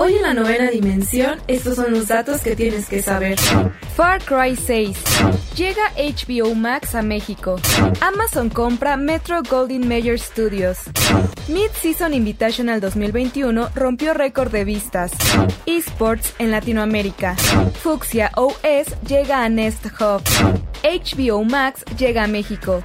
[0.00, 3.36] Hoy en la novena dimensión, estos son los datos que tienes que saber.
[3.96, 4.96] Far Cry 6.
[5.56, 7.56] Llega HBO Max a México.
[8.00, 10.78] Amazon compra Metro Golden Mayer Studios.
[11.48, 15.10] Mid-Season Invitational 2021 rompió récord de vistas.
[15.66, 17.34] Esports en Latinoamérica.
[17.82, 20.22] Fuxia OS llega a Nest Hub.
[20.84, 22.84] HBO Max llega a México.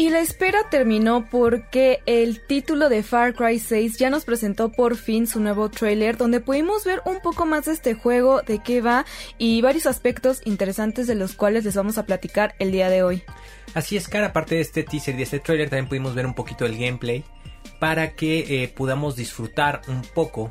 [0.00, 4.96] Y la espera terminó porque el título de Far Cry 6 ya nos presentó por
[4.96, 8.80] fin su nuevo trailer donde pudimos ver un poco más de este juego, de qué
[8.80, 9.04] va
[9.36, 13.22] y varios aspectos interesantes de los cuales les vamos a platicar el día de hoy.
[13.74, 16.32] Así es, cara, aparte de este teaser y de este trailer también pudimos ver un
[16.32, 17.22] poquito del gameplay
[17.78, 20.50] para que eh, podamos disfrutar un poco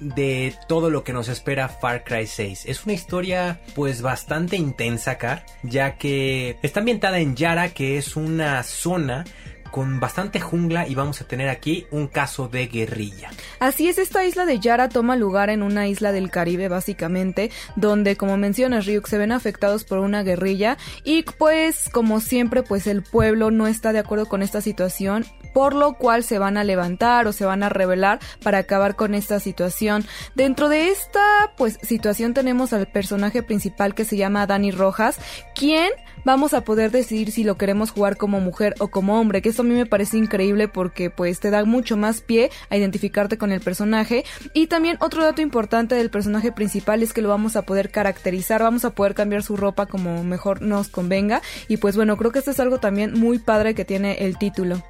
[0.00, 2.66] de todo lo que nos espera Far Cry 6.
[2.66, 8.16] Es una historia pues bastante intensa, Car, ya que está ambientada en Yara, que es
[8.16, 9.24] una zona
[9.70, 13.30] con bastante jungla y vamos a tener aquí un caso de guerrilla.
[13.60, 18.16] Así es, esta isla de Yara toma lugar en una isla del Caribe básicamente, donde
[18.16, 23.02] como mencionas Ryuk se ven afectados por una guerrilla y pues como siempre pues el
[23.02, 27.26] pueblo no está de acuerdo con esta situación por lo cual se van a levantar
[27.26, 30.04] o se van a rebelar para acabar con esta situación.
[30.34, 35.18] Dentro de esta pues situación tenemos al personaje principal que se llama Dani Rojas,
[35.54, 35.90] quien
[36.28, 39.62] vamos a poder decidir si lo queremos jugar como mujer o como hombre, que esto
[39.62, 43.50] a mí me parece increíble porque pues te da mucho más pie a identificarte con
[43.50, 47.62] el personaje y también otro dato importante del personaje principal es que lo vamos a
[47.62, 52.18] poder caracterizar, vamos a poder cambiar su ropa como mejor nos convenga y pues bueno,
[52.18, 54.82] creo que esto es algo también muy padre que tiene el título.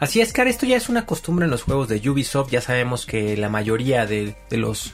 [0.00, 2.50] Así es, Car, esto ya es una costumbre en los juegos de Ubisoft.
[2.50, 4.92] Ya sabemos que la mayoría de, los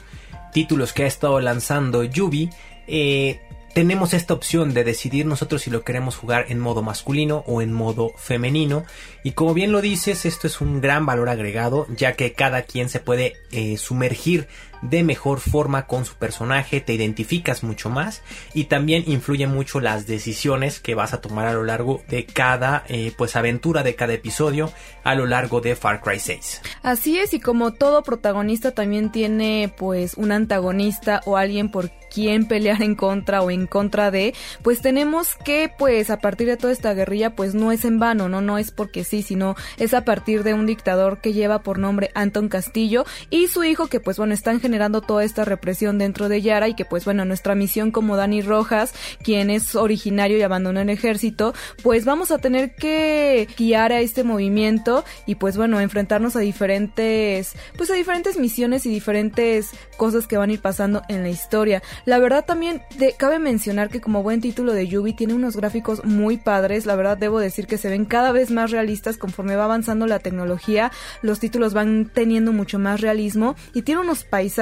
[0.53, 2.49] títulos que ha estado lanzando Ubi
[2.87, 3.41] eh,
[3.73, 7.71] tenemos esta opción de decidir nosotros si lo queremos jugar en modo masculino o en
[7.71, 8.83] modo femenino.
[9.23, 12.89] Y como bien lo dices, esto es un gran valor agregado, ya que cada quien
[12.89, 14.47] se puede eh, sumergir
[14.81, 18.23] de mejor forma con su personaje, te identificas mucho más
[18.53, 22.83] y también influye mucho las decisiones que vas a tomar a lo largo de cada
[22.87, 24.71] eh, pues aventura de cada episodio
[25.03, 26.61] a lo largo de Far Cry 6.
[26.81, 32.47] Así es y como todo protagonista también tiene pues un antagonista o alguien por quien
[32.47, 36.73] pelear en contra o en contra de, pues tenemos que pues a partir de toda
[36.73, 40.05] esta guerrilla pues no es en vano, no no es porque sí, sino es a
[40.05, 44.17] partir de un dictador que lleva por nombre Anton Castillo y su hijo que pues
[44.17, 47.91] bueno están generando toda esta represión dentro de Yara y que pues bueno, nuestra misión
[47.91, 53.47] como Dani Rojas, quien es originario y abandonó el ejército, pues vamos a tener que
[53.57, 58.89] guiar a este movimiento y pues bueno, enfrentarnos a diferentes, pues a diferentes misiones y
[58.89, 61.81] diferentes cosas que van a ir pasando en la historia.
[62.05, 62.81] La verdad también
[63.17, 67.17] cabe mencionar que como buen título de Yubi tiene unos gráficos muy padres, la verdad
[67.17, 70.91] debo decir que se ven cada vez más realistas conforme va avanzando la tecnología,
[71.21, 74.61] los títulos van teniendo mucho más realismo y tiene unos paisajes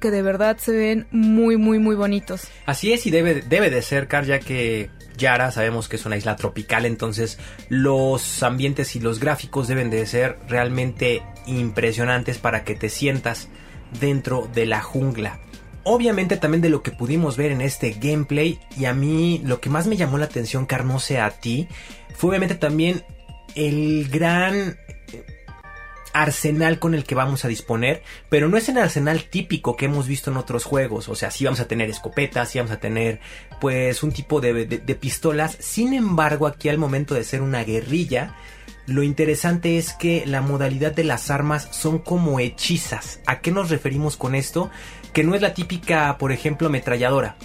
[0.00, 2.48] que de verdad se ven muy, muy, muy bonitos.
[2.66, 6.16] Así es y debe, debe de ser, Car, ya que Yara sabemos que es una
[6.16, 12.74] isla tropical, entonces los ambientes y los gráficos deben de ser realmente impresionantes para que
[12.74, 13.48] te sientas
[14.00, 15.38] dentro de la jungla.
[15.84, 19.70] Obviamente también de lo que pudimos ver en este gameplay y a mí lo que
[19.70, 21.68] más me llamó la atención, Car, no sé a ti,
[22.14, 23.02] fue obviamente también
[23.54, 24.76] el gran
[26.12, 30.06] arsenal con el que vamos a disponer, pero no es el arsenal típico que hemos
[30.06, 33.20] visto en otros juegos, o sea, sí vamos a tener escopetas, sí vamos a tener
[33.60, 34.64] pues un tipo de,
[35.00, 38.34] pistolas, sin embargo aquí al momento de ser una guerrilla,
[38.86, 43.20] lo interesante es que la modalidad de las armas son como hechizas.
[43.26, 44.70] ¿A qué nos referimos con esto?
[45.12, 47.36] Que no es la típica, por ejemplo, ametralladora.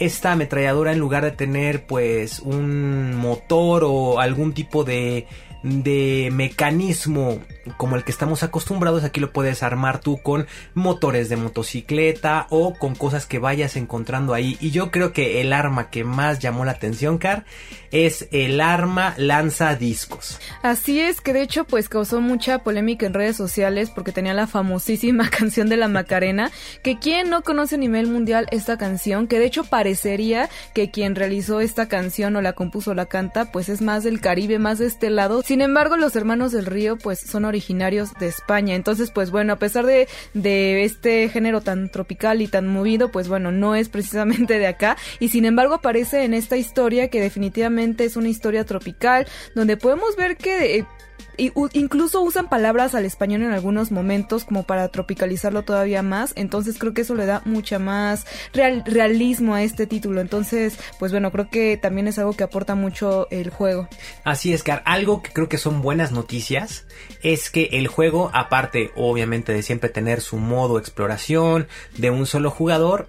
[0.00, 5.28] Esta ametralladora en lugar de tener pues un motor o algún tipo de,
[5.64, 7.40] de mecanismo
[7.76, 12.74] como el que estamos acostumbrados, aquí lo puedes armar tú con motores de motocicleta o
[12.74, 14.56] con cosas que vayas encontrando ahí.
[14.60, 17.44] Y yo creo que el arma que más llamó la atención, Car,
[17.90, 20.38] es el arma lanza discos.
[20.62, 24.46] Así es, que de hecho pues causó mucha polémica en redes sociales porque tenía la
[24.46, 26.50] famosísima canción de la Macarena,
[26.82, 31.14] que quien no conoce a nivel mundial esta canción, que de hecho parecería que quien
[31.14, 34.78] realizó esta canción o la compuso o la canta, pues es más del Caribe, más
[34.78, 35.42] de este lado.
[35.54, 38.74] Sin embargo, los hermanos del río pues son originarios de España.
[38.74, 43.28] Entonces, pues bueno, a pesar de, de este género tan tropical y tan movido, pues
[43.28, 44.96] bueno, no es precisamente de acá.
[45.20, 50.16] Y sin embargo aparece en esta historia que definitivamente es una historia tropical, donde podemos
[50.16, 50.78] ver que...
[50.78, 50.86] Eh,
[51.36, 56.94] incluso usan palabras al español en algunos momentos como para tropicalizarlo todavía más, entonces creo
[56.94, 61.76] que eso le da mucha más realismo a este título, entonces pues bueno, creo que
[61.76, 63.88] también es algo que aporta mucho el juego.
[64.24, 66.86] Así es, Car, algo que creo que son buenas noticias
[67.22, 72.50] es que el juego, aparte obviamente de siempre tener su modo exploración de un solo
[72.50, 73.08] jugador,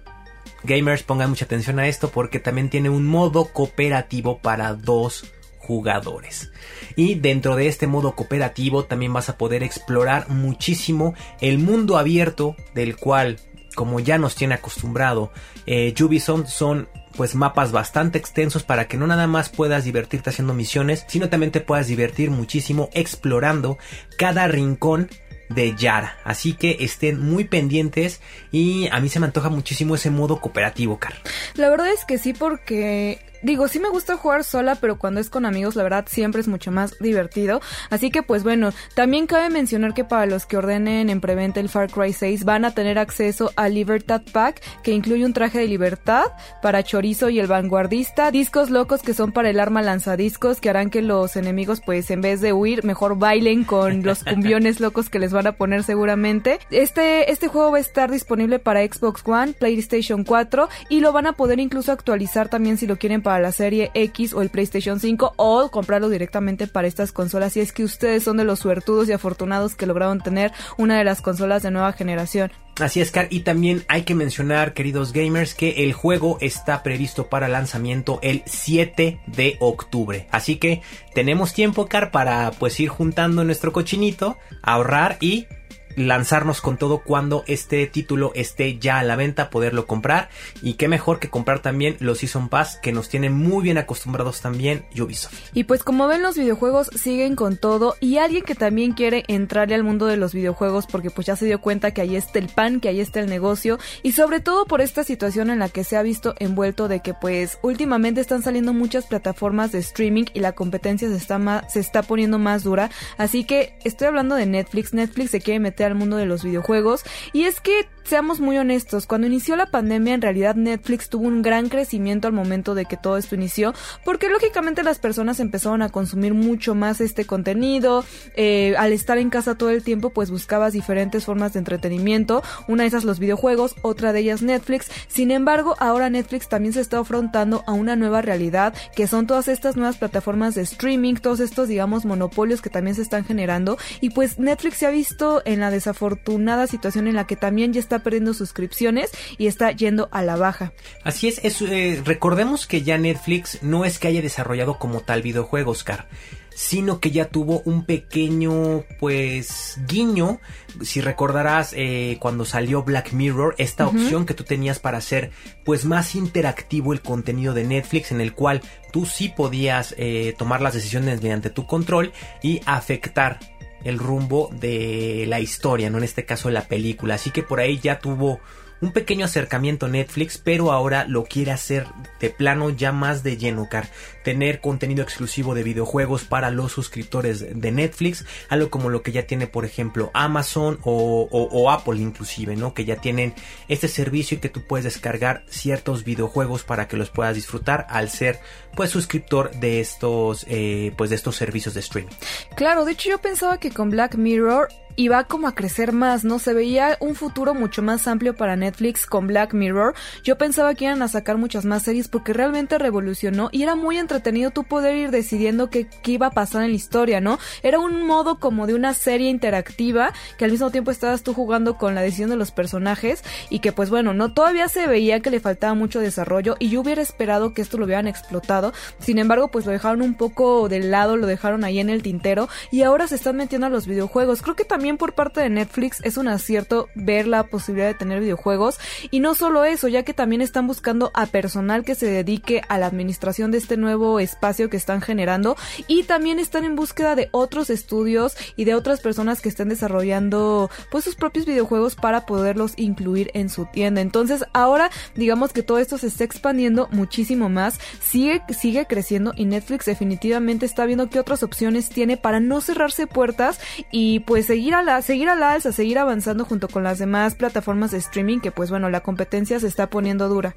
[0.64, 5.24] gamers pongan mucha atención a esto porque también tiene un modo cooperativo para dos
[5.66, 6.52] jugadores.
[6.94, 12.56] Y dentro de este modo cooperativo también vas a poder explorar muchísimo el mundo abierto
[12.74, 13.38] del cual,
[13.74, 15.32] como ya nos tiene acostumbrado,
[15.66, 20.54] eh, Ubisoft son pues mapas bastante extensos para que no nada más puedas divertirte haciendo
[20.54, 23.78] misiones, sino también te puedas divertir muchísimo explorando
[24.18, 25.08] cada rincón
[25.48, 26.18] de Yara.
[26.24, 28.20] Así que estén muy pendientes
[28.52, 31.14] y a mí se me antoja muchísimo ese modo cooperativo, Car.
[31.54, 35.30] La verdad es que sí, porque digo, sí me gusta jugar sola, pero cuando es
[35.30, 37.60] con amigos, la verdad, siempre es mucho más divertido.
[37.90, 41.68] Así que, pues bueno, también cabe mencionar que para los que ordenen en preventa el
[41.68, 45.66] Far Cry 6 van a tener acceso al Libertad Pack, que incluye un traje de
[45.66, 46.24] libertad
[46.62, 50.90] para Chorizo y el Vanguardista, discos locos que son para el arma lanzadiscos, que harán
[50.90, 55.18] que los enemigos, pues en vez de huir, mejor bailen con los cumbiones locos que
[55.18, 56.58] les van a poner seguramente.
[56.70, 61.26] Este, este juego va a estar disponible para Xbox One, PlayStation 4 y lo van
[61.26, 65.00] a poder incluso actualizar también si lo quieren para la serie X o el PlayStation
[65.00, 69.08] 5 o comprarlo directamente para estas consolas si es que ustedes son de los suertudos
[69.08, 72.52] y afortunados que lograron tener una de las consolas de nueva generación.
[72.78, 77.28] Así es, Car, y también hay que mencionar, queridos gamers, que el juego está previsto
[77.28, 80.28] para lanzamiento el 7 de octubre.
[80.30, 80.82] Así que
[81.12, 85.48] tenemos tiempo, Car, para pues ir juntando nuestro cochinito, ahorrar y
[85.96, 90.28] lanzarnos con todo cuando este título esté ya a la venta, poderlo comprar.
[90.62, 94.40] Y qué mejor que comprar también los Season Pass que nos tienen muy bien acostumbrados
[94.40, 95.34] también Ubisoft.
[95.54, 99.74] Y pues como ven los videojuegos siguen con todo y alguien que también quiere entrarle
[99.74, 102.48] al mundo de los videojuegos porque pues ya se dio cuenta que ahí está el
[102.48, 105.84] pan, que ahí está el negocio y sobre todo por esta situación en la que
[105.84, 110.40] se ha visto envuelto de que pues últimamente están saliendo muchas plataformas de streaming y
[110.40, 112.90] la competencia se está, se está poniendo más dura.
[113.18, 114.92] Así que estoy hablando de Netflix.
[114.92, 117.04] Netflix se quiere meter al mundo de los videojuegos.
[117.32, 121.42] Y es que, seamos muy honestos, cuando inició la pandemia en realidad Netflix tuvo un
[121.42, 123.74] gran crecimiento al momento de que todo esto inició,
[124.04, 128.04] porque lógicamente las personas empezaron a consumir mucho más este contenido.
[128.34, 132.42] Eh, al estar en casa todo el tiempo, pues buscabas diferentes formas de entretenimiento.
[132.68, 134.90] Una de esas los videojuegos, otra de ellas Netflix.
[135.08, 139.48] Sin embargo, ahora Netflix también se está afrontando a una nueva realidad, que son todas
[139.48, 143.78] estas nuevas plataformas de streaming, todos estos, digamos, monopolios que también se están generando.
[144.00, 147.80] Y pues Netflix se ha visto en la desafortunada situación en la que también ya
[147.80, 150.72] está perdiendo suscripciones y está yendo a la baja.
[151.04, 155.84] Así es, eh, recordemos que ya Netflix no es que haya desarrollado como tal videojuegos,
[155.84, 156.08] Car
[156.56, 160.40] sino que ya tuvo un pequeño pues guiño
[160.80, 165.32] si recordarás eh, cuando salió Black Mirror esta opción que tú tenías para hacer
[165.66, 170.62] pues más interactivo el contenido de Netflix en el cual tú sí podías eh, tomar
[170.62, 172.12] las decisiones mediante tu control
[172.42, 173.38] y afectar
[173.86, 177.14] el rumbo de la historia, no en este caso la película.
[177.14, 178.40] Así que por ahí ya tuvo
[178.80, 181.86] un pequeño acercamiento Netflix, pero ahora lo quiere hacer
[182.20, 183.88] de plano ya más de lleno, car.
[184.22, 189.26] Tener contenido exclusivo de videojuegos para los suscriptores de Netflix, algo como lo que ya
[189.26, 192.74] tiene, por ejemplo, Amazon o, Apple inclusive, ¿no?
[192.74, 193.34] Que ya tienen
[193.68, 198.10] este servicio y que tú puedes descargar ciertos videojuegos para que los puedas disfrutar al
[198.10, 198.40] ser,
[198.74, 202.12] pues, suscriptor de estos, eh, pues, de estos servicios de streaming.
[202.56, 206.24] Claro, de hecho yo pensaba que con Black Mirror y va como a crecer más,
[206.24, 206.38] ¿no?
[206.38, 209.94] Se veía un futuro mucho más amplio para Netflix con Black Mirror.
[210.24, 213.98] Yo pensaba que iban a sacar muchas más series porque realmente revolucionó y era muy
[213.98, 217.38] entretenido tú poder ir decidiendo qué, qué iba a pasar en la historia, ¿no?
[217.62, 221.76] Era un modo como de una serie interactiva que al mismo tiempo estabas tú jugando
[221.76, 225.30] con la decisión de los personajes y que pues bueno, no todavía se veía que
[225.30, 228.72] le faltaba mucho desarrollo y yo hubiera esperado que esto lo hubieran explotado.
[228.98, 232.48] Sin embargo, pues lo dejaron un poco de lado, lo dejaron ahí en el tintero
[232.70, 234.40] y ahora se están metiendo a los videojuegos.
[234.42, 238.20] Creo que también por parte de Netflix es un acierto ver la posibilidad de tener
[238.20, 238.78] videojuegos.
[239.10, 242.78] Y no solo eso, ya que también están buscando a personal que se dedique a
[242.78, 245.56] la administración de este nuevo espacio que están generando.
[245.88, 250.70] Y también están en búsqueda de otros estudios y de otras personas que estén desarrollando
[250.90, 254.00] pues sus propios videojuegos para poderlos incluir en su tienda.
[254.00, 259.44] Entonces ahora digamos que todo esto se está expandiendo muchísimo más, sigue, sigue creciendo y
[259.44, 264.74] Netflix definitivamente está viendo qué otras opciones tiene para no cerrarse puertas y pues seguir
[264.76, 268.38] a la, seguir a la alza, seguir avanzando junto con las demás plataformas de streaming
[268.40, 270.54] que pues bueno la competencia se está poniendo dura.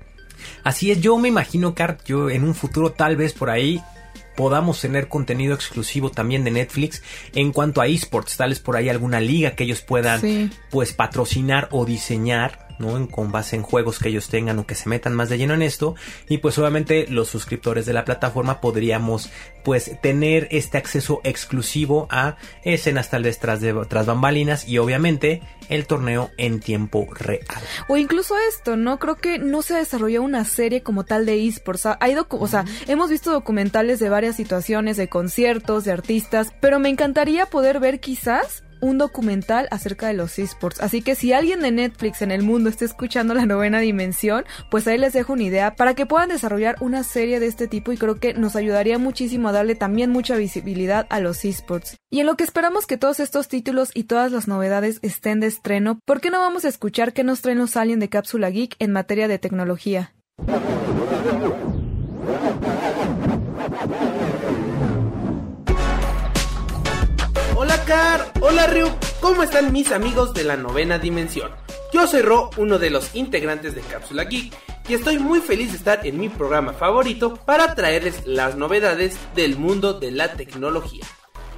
[0.63, 3.81] Así es, yo me imagino, Cart, yo en un futuro tal vez por ahí
[4.37, 8.87] podamos tener contenido exclusivo también de Netflix en cuanto a esports, tal vez por ahí
[8.87, 10.49] alguna liga que ellos puedan Sí.
[10.69, 12.97] pues patrocinar o diseñar ¿no?
[12.97, 15.53] En, con base en juegos que ellos tengan o que se metan más de lleno
[15.53, 15.95] en esto
[16.27, 19.29] y pues obviamente los suscriptores de la plataforma podríamos
[19.63, 25.41] pues tener este acceso exclusivo a escenas tal vez tras, de, tras bambalinas y obviamente
[25.69, 27.45] el torneo en tiempo real.
[27.87, 28.99] O incluso esto, ¿no?
[28.99, 31.85] Creo que no se desarrolló una serie como tal de esports.
[31.85, 36.79] Ha ido, o sea, hemos visto documentales de varias situaciones, de conciertos, de artistas, pero
[36.79, 40.81] me encantaría poder ver quizás un documental acerca de los esports.
[40.81, 44.87] Así que si alguien de Netflix en el mundo está escuchando la novena dimensión, pues
[44.87, 47.97] ahí les dejo una idea para que puedan desarrollar una serie de este tipo y
[47.97, 51.97] creo que nos ayudaría muchísimo a darle también mucha visibilidad a los esports.
[52.09, 55.47] Y en lo que esperamos que todos estos títulos y todas las novedades estén de
[55.47, 58.75] estreno, ¿por qué no vamos a escuchar qué nos traen los Alien de Cápsula Geek
[58.79, 60.13] en materia de tecnología?
[68.39, 68.87] Hola Ryu,
[69.19, 71.49] ¿cómo están mis amigos de la novena dimensión?
[71.91, 74.53] Yo soy Ro, uno de los integrantes de Cápsula Geek,
[74.87, 79.57] y estoy muy feliz de estar en mi programa favorito para traerles las novedades del
[79.57, 81.03] mundo de la tecnología.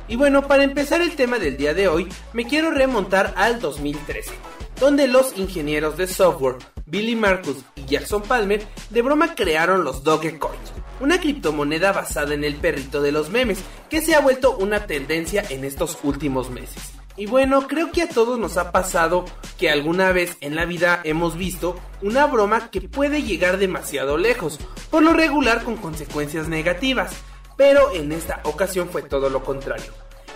[0.07, 4.31] Y bueno, para empezar el tema del día de hoy, me quiero remontar al 2013,
[4.79, 10.71] donde los ingenieros de software Billy Marcus y Jackson Palmer de broma crearon los Dogecoins,
[11.01, 15.43] una criptomoneda basada en el perrito de los memes que se ha vuelto una tendencia
[15.49, 16.93] en estos últimos meses.
[17.17, 19.25] Y bueno, creo que a todos nos ha pasado
[19.57, 24.59] que alguna vez en la vida hemos visto una broma que puede llegar demasiado lejos,
[24.89, 27.13] por lo regular con consecuencias negativas,
[27.57, 29.91] pero en esta ocasión fue todo lo contrario.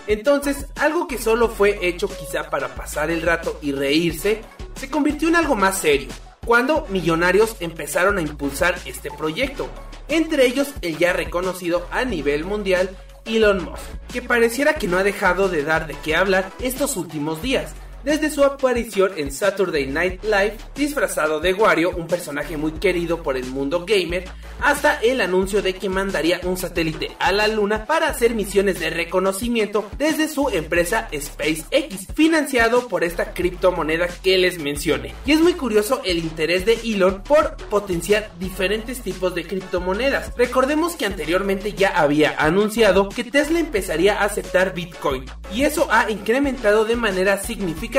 [0.06, 4.42] Entonces, algo que solo fue hecho quizá para pasar el rato y reírse,
[4.76, 6.08] se convirtió en algo más serio,
[6.44, 9.68] cuando millonarios empezaron a impulsar este proyecto,
[10.08, 12.90] entre ellos el ya reconocido a nivel mundial
[13.24, 13.82] Elon Musk,
[14.12, 17.72] que pareciera que no ha dejado de dar de qué hablar estos últimos días,
[18.06, 23.36] desde su aparición en Saturday Night Live disfrazado de Wario, un personaje muy querido por
[23.36, 24.26] el mundo gamer,
[24.62, 28.90] hasta el anuncio de que mandaría un satélite a la luna para hacer misiones de
[28.90, 35.12] reconocimiento desde su empresa SpaceX, financiado por esta criptomoneda que les mencioné.
[35.26, 40.32] Y es muy curioso el interés de Elon por potenciar diferentes tipos de criptomonedas.
[40.36, 46.08] Recordemos que anteriormente ya había anunciado que Tesla empezaría a aceptar Bitcoin, y eso ha
[46.08, 47.95] incrementado de manera significativa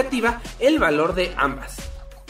[0.60, 1.78] el valor de ambas.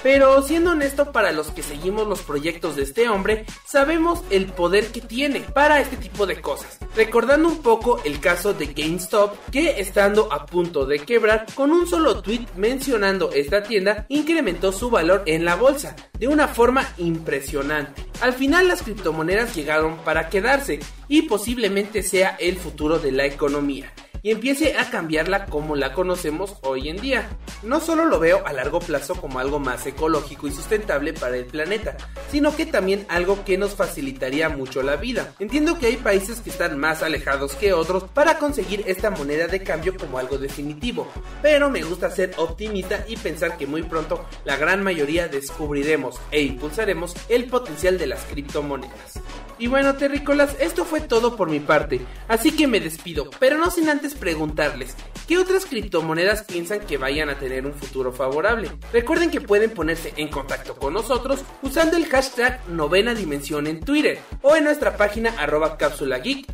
[0.03, 4.87] Pero siendo honesto para los que seguimos los proyectos de este hombre, sabemos el poder
[4.87, 6.77] que tiene para este tipo de cosas.
[6.95, 11.87] Recordando un poco el caso de GameStop, que estando a punto de quebrar, con un
[11.87, 18.05] solo tweet mencionando esta tienda, incrementó su valor en la bolsa de una forma impresionante.
[18.21, 23.91] Al final las criptomonedas llegaron para quedarse y posiblemente sea el futuro de la economía
[24.27, 27.29] y empiece a cambiarla como la conocemos hoy en día.
[27.63, 31.45] No solo lo veo a largo plazo como algo más ecológico y sustentable para el
[31.45, 31.95] planeta,
[32.29, 35.33] sino que también algo que nos facilitaría mucho la vida.
[35.39, 39.63] Entiendo que hay países que están más alejados que otros para conseguir esta moneda de
[39.63, 41.07] cambio como algo definitivo,
[41.41, 46.41] pero me gusta ser optimista y pensar que muy pronto la gran mayoría descubriremos e
[46.41, 49.21] impulsaremos el potencial de las criptomonedas.
[49.59, 53.71] Y bueno, terrícolas, esto fue todo por mi parte, así que me despido, pero no
[53.71, 54.95] sin antes preguntarles,
[55.27, 58.69] ¿qué otras criptomonedas piensan que vayan a tener un futuro favorable?
[58.91, 64.19] Recuerden que pueden ponerse en contacto con nosotros usando el hashtag novena dimensión en Twitter
[64.41, 66.47] o en nuestra página arroba cápsula geek.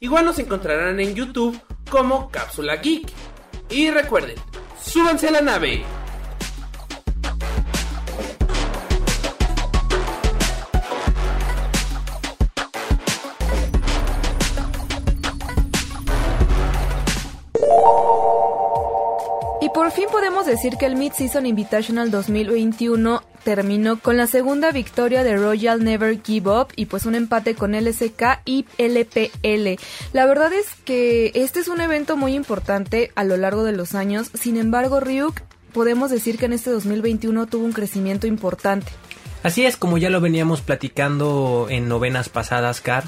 [0.00, 1.56] Igual nos encontrarán en YouTube
[1.88, 3.08] como Cápsula Geek.
[3.70, 4.36] Y recuerden,
[4.82, 5.84] súbanse a la nave.
[19.82, 25.36] Por fin podemos decir que el Mid-Season Invitational 2021 terminó con la segunda victoria de
[25.36, 29.82] Royal Never Give Up y pues un empate con LSK y LPL.
[30.12, 33.96] La verdad es que este es un evento muy importante a lo largo de los
[33.96, 35.40] años, sin embargo Ryuk
[35.72, 38.86] podemos decir que en este 2021 tuvo un crecimiento importante.
[39.42, 43.02] Así es, como ya lo veníamos platicando en novenas pasadas, Car,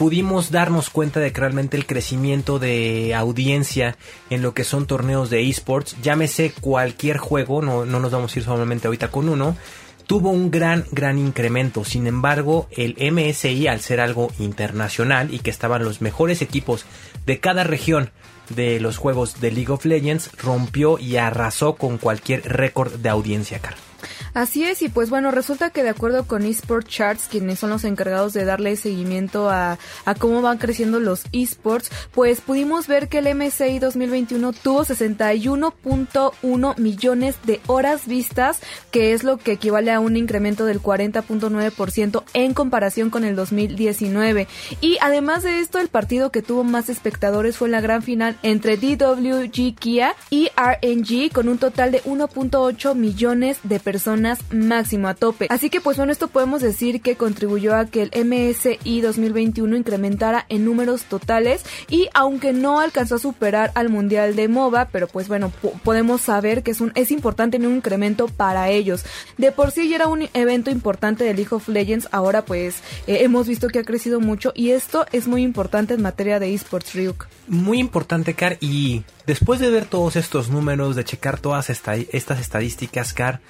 [0.00, 3.98] pudimos darnos cuenta de que realmente el crecimiento de audiencia
[4.30, 8.38] en lo que son torneos de esports, llámese cualquier juego, no, no nos vamos a
[8.38, 9.58] ir solamente ahorita con uno,
[10.06, 11.84] tuvo un gran, gran incremento.
[11.84, 16.86] Sin embargo, el MSI, al ser algo internacional y que estaban los mejores equipos
[17.26, 18.10] de cada región
[18.48, 23.58] de los juegos de League of Legends, rompió y arrasó con cualquier récord de audiencia,
[23.58, 23.89] Car.
[24.34, 27.84] Así es, y pues bueno, resulta que de acuerdo con eSport Charts, quienes son los
[27.84, 33.18] encargados de darle seguimiento a, a cómo van creciendo los esports, pues pudimos ver que
[33.18, 38.60] el MSI 2021 tuvo 61.1 millones de horas vistas,
[38.90, 44.46] que es lo que equivale a un incremento del 40.9% en comparación con el 2019.
[44.80, 48.76] Y además de esto, el partido que tuvo más espectadores fue la gran final entre
[48.76, 54.19] DWG Kia y RNG con un total de 1.8 millones de personas
[54.52, 55.46] máximo a tope.
[55.50, 60.46] Así que pues bueno, esto podemos decir que contribuyó a que el MSI 2021 incrementara
[60.48, 65.28] en números totales y aunque no alcanzó a superar al Mundial de MOBA, pero pues
[65.28, 65.52] bueno,
[65.84, 69.04] podemos saber que es un es importante un incremento para ellos.
[69.38, 73.18] De por sí ya era un evento importante de League of Legends, ahora pues eh,
[73.20, 76.94] hemos visto que ha crecido mucho y esto es muy importante en materia de esports
[76.94, 77.26] Ryuk.
[77.48, 82.40] Muy importante, Car, y después de ver todos estos números, de checar todas esta estas
[82.40, 83.40] estadísticas, Car,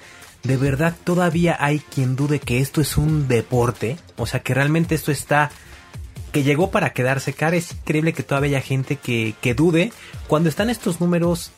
[0.43, 3.97] ¿de verdad todavía hay quien dude que esto es un deporte?
[4.17, 5.51] O sea, que realmente esto está...
[6.31, 7.53] que llegó para quedarse, Car.
[7.53, 9.91] Es increíble que todavía haya gente que, que dude
[10.27, 11.51] cuando están estos números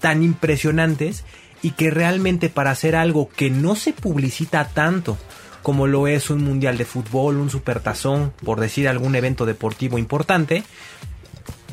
[0.00, 1.24] tan impresionantes
[1.62, 5.16] y que realmente para hacer algo que no se publicita tanto
[5.62, 10.62] como lo es un mundial de fútbol, un supertazón, por decir algún evento deportivo importante,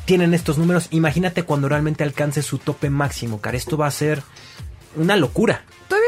[0.05, 0.87] tienen estos números.
[0.89, 3.53] Imagínate cuando realmente alcance su tope máximo, Car.
[3.53, 4.23] Esto va a ser
[4.95, 5.63] una locura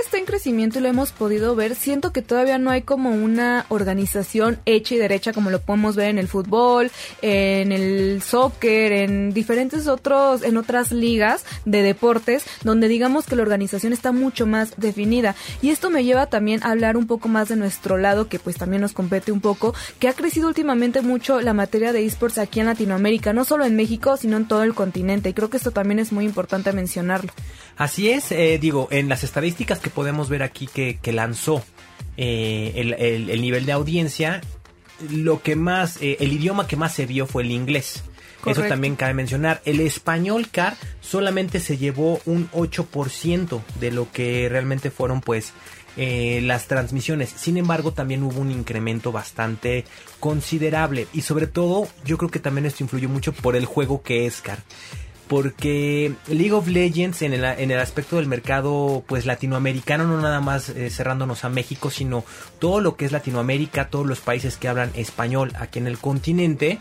[0.05, 1.75] está en crecimiento y lo hemos podido ver.
[1.75, 6.09] Siento que todavía no hay como una organización hecha y derecha como lo podemos ver
[6.09, 12.87] en el fútbol, en el soccer, en diferentes otros, en otras ligas de deportes, donde
[12.87, 15.35] digamos que la organización está mucho más definida.
[15.61, 18.57] Y esto me lleva también a hablar un poco más de nuestro lado, que pues
[18.57, 22.59] también nos compete un poco, que ha crecido últimamente mucho la materia de esports aquí
[22.59, 25.29] en Latinoamérica, no solo en México, sino en todo el continente.
[25.29, 27.31] Y creo que esto también es muy importante mencionarlo.
[27.77, 31.63] Así es, eh, digo, en las estadísticas que podemos ver aquí que, que lanzó
[32.17, 34.41] eh, el, el, el, nivel de audiencia,
[35.09, 38.03] lo que más, eh, el idioma que más se vio fue el inglés.
[38.39, 38.61] Correcto.
[38.61, 39.61] Eso también cabe mencionar.
[39.65, 45.51] El español CAR solamente se llevó un 8% de lo que realmente fueron pues
[45.97, 47.29] eh, las transmisiones.
[47.29, 49.83] Sin embargo, también hubo un incremento bastante
[50.19, 51.07] considerable.
[51.11, 54.41] Y sobre todo, yo creo que también esto influyó mucho por el juego que es
[54.41, 54.59] CAR
[55.27, 60.41] porque League of Legends en el, en el, aspecto del mercado pues latinoamericano no nada
[60.41, 62.23] más eh, cerrándonos a México sino
[62.59, 66.79] todo lo que es Latinoamérica todos los países que hablan español aquí en el continente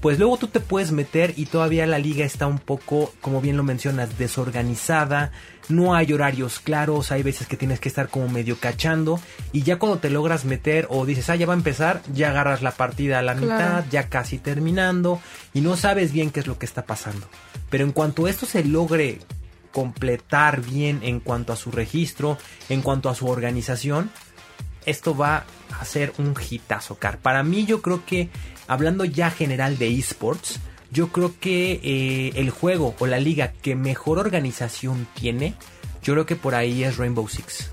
[0.00, 3.56] pues luego tú te puedes meter y todavía la liga está un poco, como bien
[3.56, 5.32] lo mencionas, desorganizada,
[5.68, 9.20] no hay horarios claros, hay veces que tienes que estar como medio cachando
[9.52, 12.62] y ya cuando te logras meter o dices, ah, ya va a empezar, ya agarras
[12.62, 13.52] la partida a la claro.
[13.52, 15.20] mitad, ya casi terminando
[15.52, 17.26] y no sabes bien qué es lo que está pasando.
[17.68, 19.18] Pero en cuanto esto se logre
[19.72, 24.10] completar bien en cuanto a su registro, en cuanto a su organización,
[24.86, 25.44] esto va
[25.78, 27.18] a ser un hitazo, Car.
[27.18, 28.28] Para mí yo creo que,
[28.66, 33.74] hablando ya general de esports, yo creo que eh, el juego o la liga que
[33.76, 35.54] mejor organización tiene,
[36.02, 37.70] yo creo que por ahí es Rainbow Six.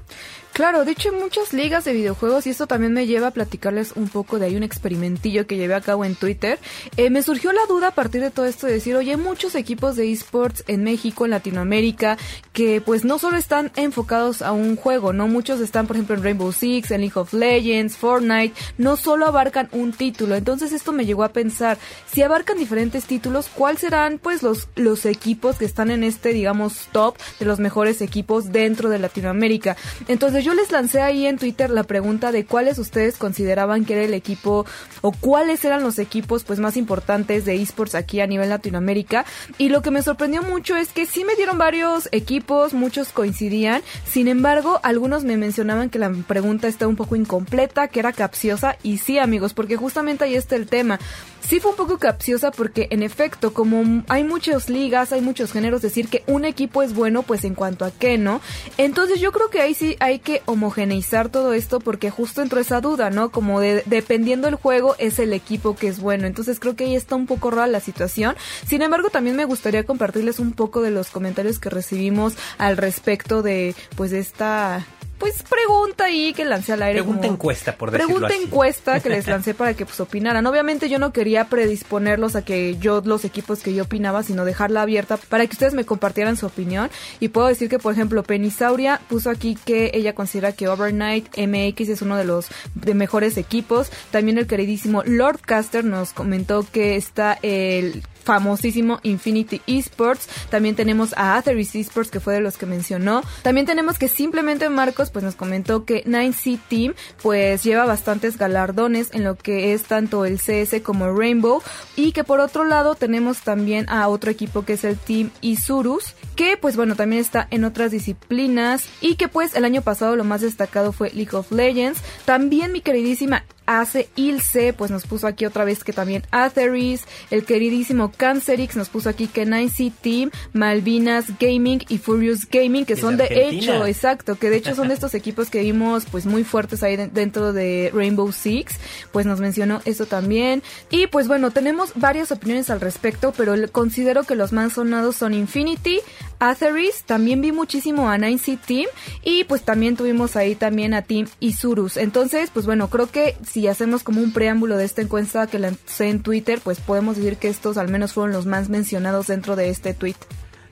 [0.57, 3.91] Claro, de hecho hay muchas ligas de videojuegos y esto también me lleva a platicarles
[3.95, 6.57] un poco de ahí un experimentillo que llevé a cabo en Twitter.
[6.95, 9.95] Eh, me surgió la duda a partir de todo esto de decir, oye, muchos equipos
[9.95, 12.17] de esports en México, en Latinoamérica,
[12.53, 15.27] que pues no solo están enfocados a un juego, ¿no?
[15.27, 19.69] Muchos están, por ejemplo, en Rainbow Six, en League of Legends, Fortnite, no solo abarcan
[19.73, 20.33] un título.
[20.33, 21.77] Entonces esto me llegó a pensar,
[22.11, 26.87] si abarcan diferentes títulos, ¿cuáles serán pues los, los equipos que están en este, digamos,
[26.91, 29.77] top de los mejores equipos dentro de Latinoamérica?
[30.07, 34.03] Entonces yo les lancé ahí en Twitter la pregunta de cuáles ustedes consideraban que era
[34.03, 34.65] el equipo
[35.01, 39.25] o cuáles eran los equipos pues más importantes de esports aquí a nivel Latinoamérica
[39.57, 43.81] y lo que me sorprendió mucho es que sí me dieron varios equipos, muchos coincidían,
[44.09, 48.77] sin embargo algunos me mencionaban que la pregunta está un poco incompleta, que era capciosa
[48.83, 50.97] y sí amigos, porque justamente ahí está el tema.
[51.41, 55.81] Sí fue un poco capciosa porque en efecto, como hay muchas ligas, hay muchos géneros,
[55.81, 58.41] decir que un equipo es bueno, pues en cuanto a qué, ¿no?
[58.77, 62.81] Entonces yo creo que ahí sí hay que homogeneizar todo esto porque justo entró esa
[62.81, 63.29] duda, ¿no?
[63.29, 66.27] Como de, dependiendo del juego es el equipo que es bueno.
[66.27, 68.35] Entonces creo que ahí está un poco rara la situación.
[68.65, 73.41] Sin embargo, también me gustaría compartirles un poco de los comentarios que recibimos al respecto
[73.41, 74.85] de pues esta
[75.17, 77.01] pues pregunta ahí que lancé al aire.
[77.01, 80.45] Pregunta encuesta, por decirlo Pregunta encuesta que les lancé para que pues opinaran.
[80.45, 84.83] Obviamente yo no quería predisponerlos a que yo los equipos que yo opinaba, sino dejarla
[84.83, 86.89] abierta para que ustedes me compartieran su opinión.
[87.19, 91.89] Y puedo decir que, por ejemplo, Penisauria puso aquí que ella considera que Overnight MX
[91.89, 93.91] es uno de los de mejores equipos.
[94.11, 100.27] También el queridísimo Lord Caster nos comentó que está el famosísimo Infinity Esports.
[100.49, 103.23] También tenemos a Atheris Esports, que fue de los que mencionó.
[103.41, 109.13] También tenemos que simplemente Marcos pues nos comentó que 9C Team pues lleva bastantes galardones
[109.13, 111.61] en lo que es tanto el CS como Rainbow.
[111.95, 116.13] Y que por otro lado tenemos también a otro equipo que es el Team Isurus,
[116.35, 118.83] que pues bueno también está en otras disciplinas.
[118.99, 122.01] Y que pues el año pasado lo más destacado fue League of Legends.
[122.25, 127.45] También mi queridísima hace Ilse, pues nos puso aquí otra vez que también Atheris, el
[127.45, 133.17] queridísimo Cancerix nos puso aquí que 9C Team, Malvinas Gaming y Furious Gaming, que son
[133.17, 136.81] de, hecho, exacto, que de hecho son de estos equipos que vimos pues muy fuertes
[136.81, 138.75] ahí dentro de Rainbow Six,
[139.11, 140.63] pues nos mencionó eso también.
[140.89, 145.33] Y pues bueno, tenemos varias opiniones al respecto, pero considero que los más sonados son
[145.33, 145.99] Infinity,
[146.39, 148.85] Atheris, también vi muchísimo a 9C Team
[149.23, 151.97] y pues también tuvimos ahí también a Team Isurus.
[151.97, 156.09] Entonces, pues bueno, creo que si hacemos como un preámbulo de esta encuesta que lancé
[156.09, 159.69] en Twitter, pues podemos decir que estos al menos fueron los más mencionados dentro de
[159.69, 160.15] este tweet.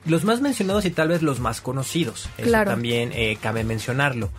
[0.04, 2.28] Los más mencionados y tal vez los más conocidos.
[2.38, 2.70] Eso Claro.
[2.70, 4.30] también eh, cabe mencionarlo.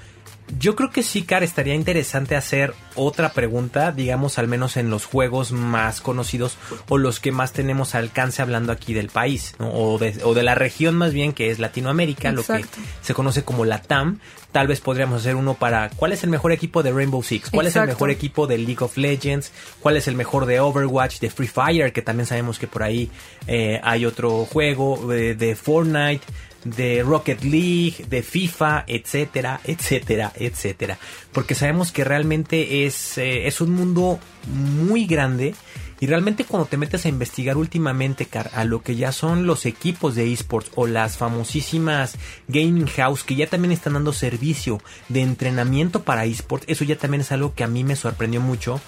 [0.59, 5.05] Yo creo que sí, Car, estaría interesante hacer otra pregunta, digamos al menos en los
[5.05, 6.57] juegos más conocidos
[6.87, 9.69] o los que más tenemos alcance hablando aquí del país, ¿no?
[9.71, 12.65] o, de, o de la región más bien que es Latinoamérica, lo que
[13.01, 14.19] se conoce como la TAM.
[14.51, 17.67] Tal vez podríamos hacer uno para cuál es el mejor equipo de Rainbow Six, cuál
[17.67, 21.29] es el mejor equipo de League of Legends, cuál es el mejor de Overwatch, de
[21.29, 23.11] Free Fire, que también sabemos que por ahí
[23.45, 26.25] eh, hay otro juego, eh, de Fortnite,
[26.63, 30.97] de Rocket League, de FIFA, etcétera, etcétera, etcétera.
[31.31, 35.55] Porque sabemos que realmente es, eh, es un mundo muy grande
[35.99, 39.65] y realmente cuando te metes a investigar últimamente Car, a lo que ya son los
[39.65, 42.15] equipos de esports o las famosísimas
[42.47, 47.21] gaming house que ya también están dando servicio de entrenamiento para esports, eso ya también
[47.21, 48.79] es algo que a mí me sorprendió mucho.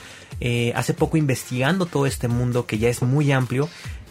[0.42, 3.68] Eh, hace poco investigando todo este mundo que ya es muy amplio,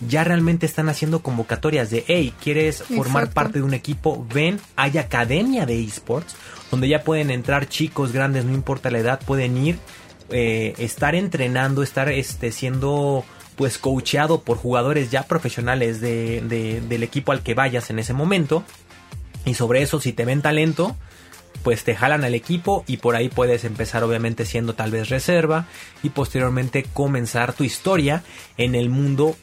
[0.07, 3.35] ya realmente están haciendo convocatorias de, hey, ¿quieres formar Exacto.
[3.35, 4.27] parte de un equipo?
[4.33, 6.37] Ven, hay academia de esports
[6.71, 9.79] donde ya pueden entrar chicos grandes, no importa la edad, pueden ir,
[10.31, 13.25] eh, estar entrenando, estar este, siendo
[13.57, 18.13] pues coacheado por jugadores ya profesionales de, de- del equipo al que vayas en ese
[18.13, 18.63] momento.
[19.45, 20.95] Y sobre eso, si te ven talento,
[21.65, 25.67] pues te jalan al equipo y por ahí puedes empezar obviamente siendo tal vez reserva
[26.05, 28.23] y posteriormente comenzar tu historia
[28.59, 29.37] en el mundo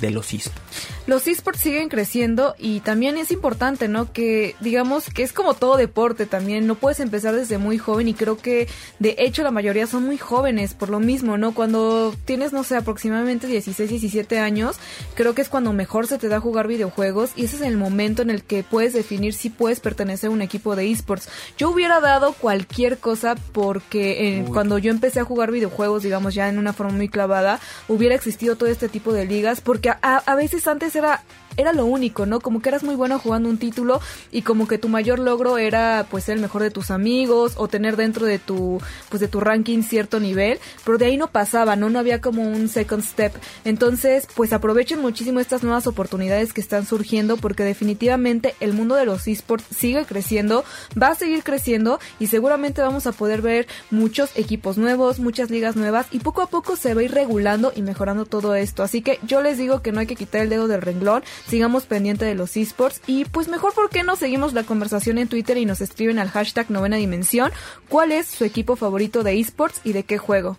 [0.00, 0.88] de los esports.
[1.06, 4.12] Los esports siguen creciendo y también es importante, ¿no?
[4.12, 8.14] Que digamos que es como todo deporte también, no puedes empezar desde muy joven y
[8.14, 11.54] creo que de hecho la mayoría son muy jóvenes por lo mismo, ¿no?
[11.54, 14.76] Cuando tienes, no sé, aproximadamente 16, 17 años,
[15.14, 18.22] creo que es cuando mejor se te da jugar videojuegos y ese es el momento
[18.22, 21.28] en el que puedes definir si puedes pertenecer a un equipo de esports.
[21.56, 26.48] Yo hubiera dado cualquier cosa porque eh, cuando yo empecé a jugar videojuegos, digamos ya
[26.48, 30.34] en una forma muy clavada, hubiera existido todo este tipo de ligas porque a, a
[30.34, 31.20] veces antes era
[31.56, 32.40] era lo único, ¿no?
[32.40, 36.06] Como que eras muy bueno jugando un título y como que tu mayor logro era
[36.10, 39.40] pues ser el mejor de tus amigos o tener dentro de tu pues de tu
[39.40, 41.90] ranking cierto nivel, pero de ahí no pasaba, ¿no?
[41.90, 43.32] No había como un second step.
[43.64, 49.06] Entonces, pues aprovechen muchísimo estas nuevas oportunidades que están surgiendo porque definitivamente el mundo de
[49.06, 50.64] los esports sigue creciendo,
[51.00, 55.76] va a seguir creciendo y seguramente vamos a poder ver muchos equipos nuevos, muchas ligas
[55.76, 58.82] nuevas y poco a poco se va a ir regulando y mejorando todo esto.
[58.82, 61.86] Así que yo les digo que no hay que quitar el dedo del renglón, sigamos
[61.86, 65.56] pendiente de los esports y pues mejor por qué no seguimos la conversación en Twitter
[65.56, 67.52] y nos escriben al hashtag novena dimensión
[67.88, 70.58] cuál es su equipo favorito de esports y de qué juego.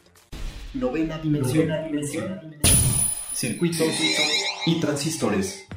[0.74, 1.70] Novena dimensión.
[3.34, 3.88] Circuitos
[4.66, 5.68] y transistores.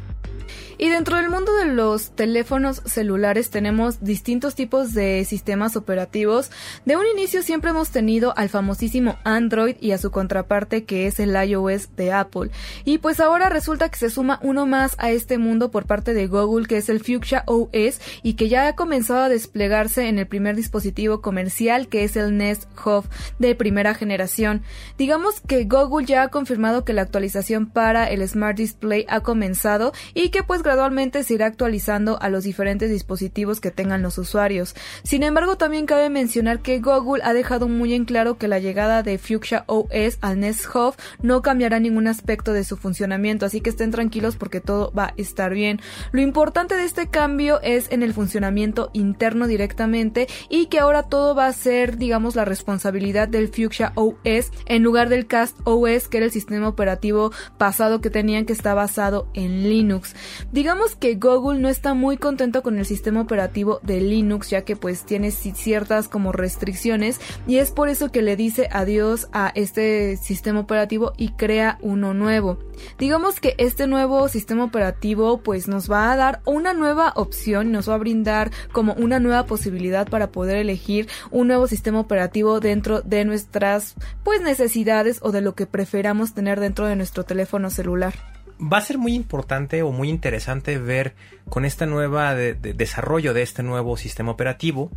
[0.82, 6.50] Y dentro del mundo de los teléfonos celulares tenemos distintos tipos de sistemas operativos.
[6.86, 11.20] De un inicio siempre hemos tenido al famosísimo Android y a su contraparte que es
[11.20, 12.50] el iOS de Apple.
[12.86, 16.28] Y pues ahora resulta que se suma uno más a este mundo por parte de
[16.28, 20.28] Google que es el Fuchsia OS y que ya ha comenzado a desplegarse en el
[20.28, 23.04] primer dispositivo comercial que es el Nest Hub
[23.38, 24.62] de primera generación.
[24.96, 29.92] Digamos que Google ya ha confirmado que la actualización para el Smart Display ha comenzado
[30.14, 34.76] y que pues gradualmente se irá actualizando a los diferentes dispositivos que tengan los usuarios.
[35.02, 39.02] Sin embargo, también cabe mencionar que Google ha dejado muy en claro que la llegada
[39.02, 43.70] de Fuchsia OS al Nest Hub no cambiará ningún aspecto de su funcionamiento, así que
[43.70, 45.80] estén tranquilos porque todo va a estar bien.
[46.12, 51.34] Lo importante de este cambio es en el funcionamiento interno directamente y que ahora todo
[51.34, 56.18] va a ser, digamos, la responsabilidad del Fuchsia OS en lugar del Cast OS, que
[56.18, 60.14] era el sistema operativo pasado que tenían que está basado en Linux.
[60.60, 64.76] Digamos que Google no está muy contento con el sistema operativo de Linux, ya que
[64.76, 70.18] pues tiene ciertas como restricciones y es por eso que le dice adiós a este
[70.18, 72.58] sistema operativo y crea uno nuevo.
[72.98, 77.88] Digamos que este nuevo sistema operativo pues nos va a dar una nueva opción, nos
[77.88, 83.00] va a brindar como una nueva posibilidad para poder elegir un nuevo sistema operativo dentro
[83.00, 83.94] de nuestras
[84.24, 88.12] pues necesidades o de lo que preferamos tener dentro de nuestro teléfono celular
[88.60, 91.14] va a ser muy importante o muy interesante ver
[91.48, 94.90] con esta nueva desarrollo de este nuevo sistema operativo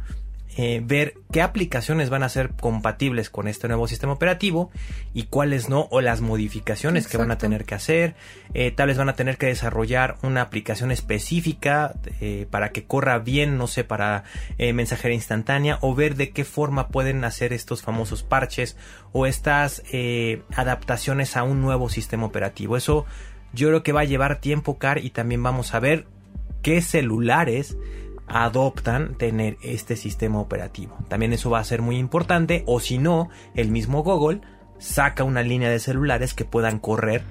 [0.55, 4.69] eh, ver qué aplicaciones van a ser compatibles con este nuevo sistema operativo
[5.11, 8.15] y cuáles no, o las modificaciones que van a tener que hacer.
[8.53, 13.17] Eh, tal vez van a tener que desarrollar una aplicación específica eh, para que corra
[13.17, 14.25] bien, no sé, para
[14.59, 18.77] mensajería instantánea, o ver de qué forma pueden hacer estos famosos parches
[19.11, 19.81] o estas
[20.55, 22.77] adaptaciones a un nuevo sistema operativo.
[22.77, 23.05] Eso
[23.53, 26.05] yo creo que va a llevar tiempo, Car, y también vamos a ver
[26.61, 27.77] qué celulares
[28.27, 30.97] adoptan tener este sistema operativo.
[31.07, 34.41] También eso va a ser muy importante o si no, el mismo Google
[34.79, 37.23] saca una línea de celulares que puedan correr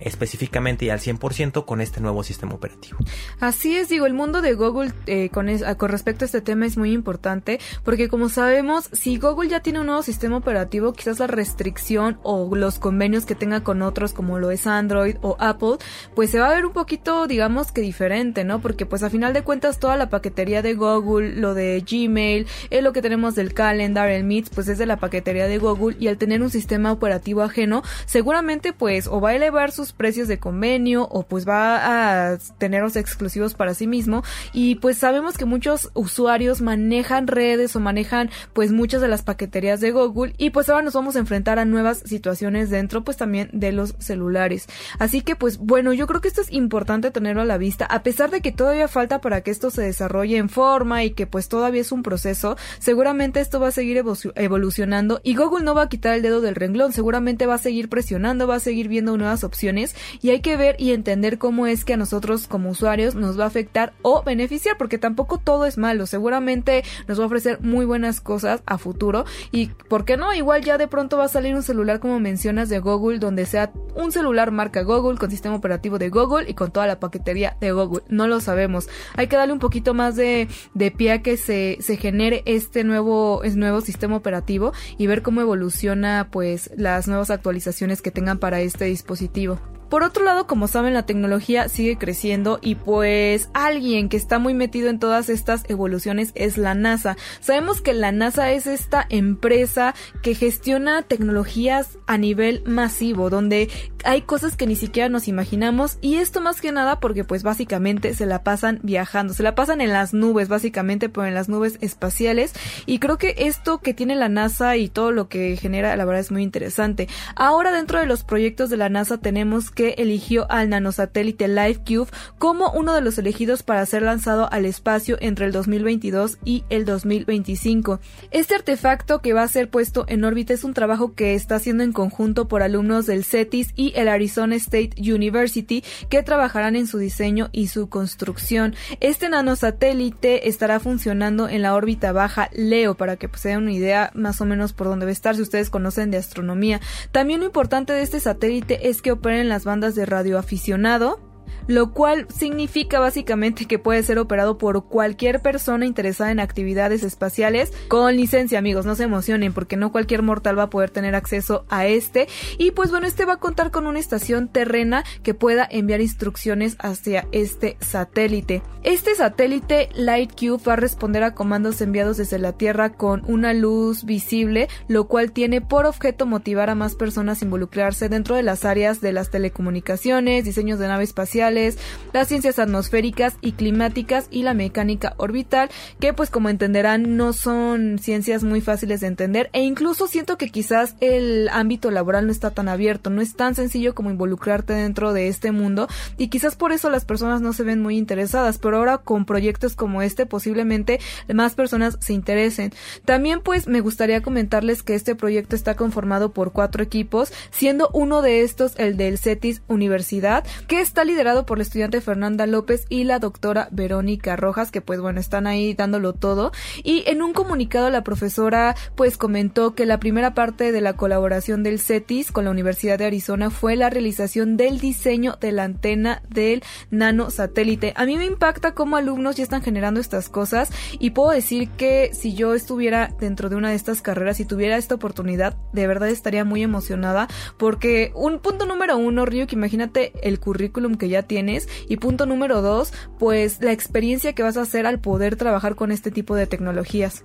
[0.00, 2.98] específicamente y al 100% con este nuevo sistema operativo.
[3.38, 6.76] Así es, digo, el mundo de Google eh, con, con respecto a este tema es
[6.76, 11.26] muy importante porque como sabemos, si Google ya tiene un nuevo sistema operativo, quizás la
[11.26, 15.76] restricción o los convenios que tenga con otros como lo es Android o Apple,
[16.14, 18.60] pues se va a ver un poquito, digamos que diferente, ¿no?
[18.60, 22.82] Porque pues a final de cuentas toda la paquetería de Google, lo de Gmail, es
[22.82, 26.08] lo que tenemos del Calendar, el Meet, pues es de la paquetería de Google y
[26.08, 30.38] al tener un sistema operativo ajeno, seguramente pues o va a elevar sus precios de
[30.38, 34.22] convenio o pues va a tenerlos exclusivos para sí mismo.
[34.52, 39.80] Y pues sabemos que muchos usuarios manejan redes o manejan pues muchas de las paqueterías
[39.80, 43.50] de Google y pues ahora nos vamos a enfrentar a nuevas situaciones dentro pues también
[43.52, 44.66] de los celulares.
[44.98, 47.86] Así que pues bueno, yo creo que esto es importante tenerlo a la vista.
[47.86, 51.26] A pesar de que todavía falta para que esto se desarrolle en forma y que
[51.26, 54.02] pues todavía es un proceso, seguramente esto va a seguir
[54.34, 57.88] evolucionando y Google no va a quitar el dedo del renglón, seguramente va a seguir
[57.88, 59.79] presionando, va a seguir viendo nuevas opciones
[60.20, 63.44] y hay que ver y entender cómo es que a nosotros como usuarios nos va
[63.44, 67.84] a afectar o beneficiar porque tampoco todo es malo, seguramente nos va a ofrecer muy
[67.84, 71.54] buenas cosas a futuro y por qué no, igual ya de pronto va a salir
[71.54, 75.98] un celular como mencionas de Google donde sea un celular marca Google con sistema operativo
[75.98, 79.52] de Google y con toda la paquetería de Google, no lo sabemos, hay que darle
[79.52, 83.80] un poquito más de, de pie a que se, se genere este nuevo, este nuevo
[83.80, 89.58] sistema operativo y ver cómo evoluciona pues las nuevas actualizaciones que tengan para este dispositivo.
[89.90, 94.54] Por otro lado, como saben, la tecnología sigue creciendo y pues alguien que está muy
[94.54, 97.16] metido en todas estas evoluciones es la NASA.
[97.40, 103.68] Sabemos que la NASA es esta empresa que gestiona tecnologías a nivel masivo, donde
[104.04, 108.14] hay cosas que ni siquiera nos imaginamos y esto más que nada porque pues básicamente
[108.14, 111.78] se la pasan viajando, se la pasan en las nubes básicamente, pero en las nubes
[111.80, 112.52] espaciales
[112.86, 116.20] y creo que esto que tiene la NASA y todo lo que genera la verdad
[116.20, 117.08] es muy interesante.
[117.36, 122.70] Ahora dentro de los proyectos de la NASA tenemos que eligió al nanosatélite LiveCube como
[122.72, 128.00] uno de los elegidos para ser lanzado al espacio entre el 2022 y el 2025.
[128.30, 131.84] Este artefacto que va a ser puesto en órbita es un trabajo que está haciendo
[131.84, 136.98] en conjunto por alumnos del CETIS y el Arizona State University que trabajarán en su
[136.98, 138.74] diseño y su construcción.
[139.00, 143.72] Este nanosatélite estará funcionando en la órbita baja Leo para que pues, se den una
[143.72, 146.80] idea más o menos por dónde va a estar si ustedes conocen de astronomía.
[147.12, 151.29] También lo importante de este satélite es que opera en las bandas de radioaficionado
[151.66, 157.72] lo cual significa básicamente que puede ser operado por cualquier persona interesada en actividades espaciales
[157.88, 161.64] con licencia, amigos, no se emocionen porque no cualquier mortal va a poder tener acceso
[161.68, 165.66] a este y pues bueno, este va a contar con una estación terrena que pueda
[165.70, 168.62] enviar instrucciones hacia este satélite.
[168.82, 174.04] Este satélite LightCube va a responder a comandos enviados desde la Tierra con una luz
[174.04, 178.64] visible, lo cual tiene por objeto motivar a más personas a involucrarse dentro de las
[178.64, 181.12] áreas de las telecomunicaciones, diseños de naves
[181.48, 187.98] las ciencias atmosféricas y climáticas y la mecánica orbital, que pues como entenderán no son
[187.98, 192.50] ciencias muy fáciles de entender e incluso siento que quizás el ámbito laboral no está
[192.50, 196.72] tan abierto, no es tan sencillo como involucrarte dentro de este mundo y quizás por
[196.72, 201.00] eso las personas no se ven muy interesadas, pero ahora con proyectos como este posiblemente
[201.32, 202.72] más personas se interesen.
[203.04, 208.22] También pues me gustaría comentarles que este proyecto está conformado por cuatro equipos, siendo uno
[208.22, 213.04] de estos el del CETIS Universidad, que está liderado por la estudiante Fernanda López y
[213.04, 216.52] la doctora Verónica Rojas, que pues bueno, están ahí dándolo todo.
[216.82, 221.62] Y en un comunicado la profesora pues comentó que la primera parte de la colaboración
[221.62, 226.22] del CETIS con la Universidad de Arizona fue la realización del diseño de la antena
[226.28, 227.92] del nano satélite.
[227.96, 232.10] A mí me impacta cómo alumnos ya están generando estas cosas y puedo decir que
[232.12, 236.08] si yo estuviera dentro de una de estas carreras y tuviera esta oportunidad, de verdad
[236.08, 241.68] estaría muy emocionada porque un punto número uno, Ryuk, imagínate el currículum que ya tienes
[241.88, 245.92] y punto número dos, pues la experiencia que vas a hacer al poder trabajar con
[245.92, 247.24] este tipo de tecnologías.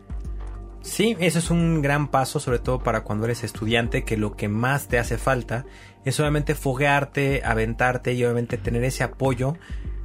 [0.86, 4.48] Sí, eso es un gran paso, sobre todo para cuando eres estudiante, que lo que
[4.48, 5.66] más te hace falta
[6.06, 9.58] es obviamente foguearte, aventarte y obviamente tener ese apoyo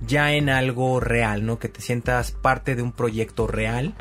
[0.06, 1.58] ya en algo real, ¿no?
[1.58, 3.94] Que te sientas parte de un proyecto real.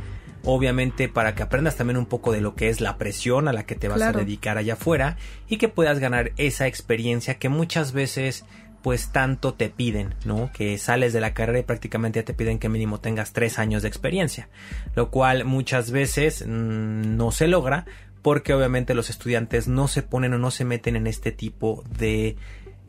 [0.46, 3.66] Obviamente para que aprendas también un poco de lo que es la presión a la
[3.66, 5.18] que te vas a dedicar allá afuera
[5.50, 8.46] y que puedas ganar esa experiencia que muchas veces
[8.82, 10.52] pues tanto te piden, ¿no?
[10.54, 13.82] Que sales de la carrera y prácticamente ya te piden que mínimo tengas tres años
[13.82, 14.50] de experiencia,
[14.96, 17.86] lo cual muchas veces mm, no se logra
[18.22, 22.36] porque obviamente los estudiantes no se ponen o no se meten en este tipo de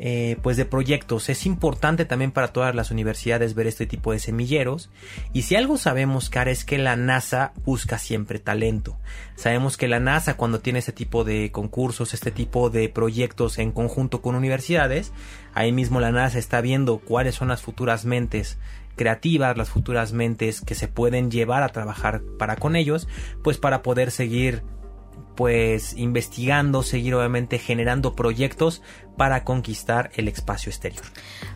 [0.03, 1.29] eh, pues de proyectos.
[1.29, 4.89] Es importante también para todas las universidades ver este tipo de semilleros.
[5.35, 8.99] Y si algo sabemos, Cara, es que la NASA busca siempre talento.
[9.37, 13.73] Sabemos que la NASA cuando tiene este tipo de concursos, este tipo de proyectos en
[13.73, 15.13] conjunto con universidades,
[15.53, 18.57] ahí mismo la NASA está viendo cuáles son las futuras mentes
[18.97, 23.07] creativas, las futuras mentes que se pueden llevar a trabajar para con ellos,
[23.43, 24.63] pues para poder seguir
[25.41, 28.83] pues investigando, seguir obviamente generando proyectos
[29.21, 31.05] para conquistar el espacio exterior.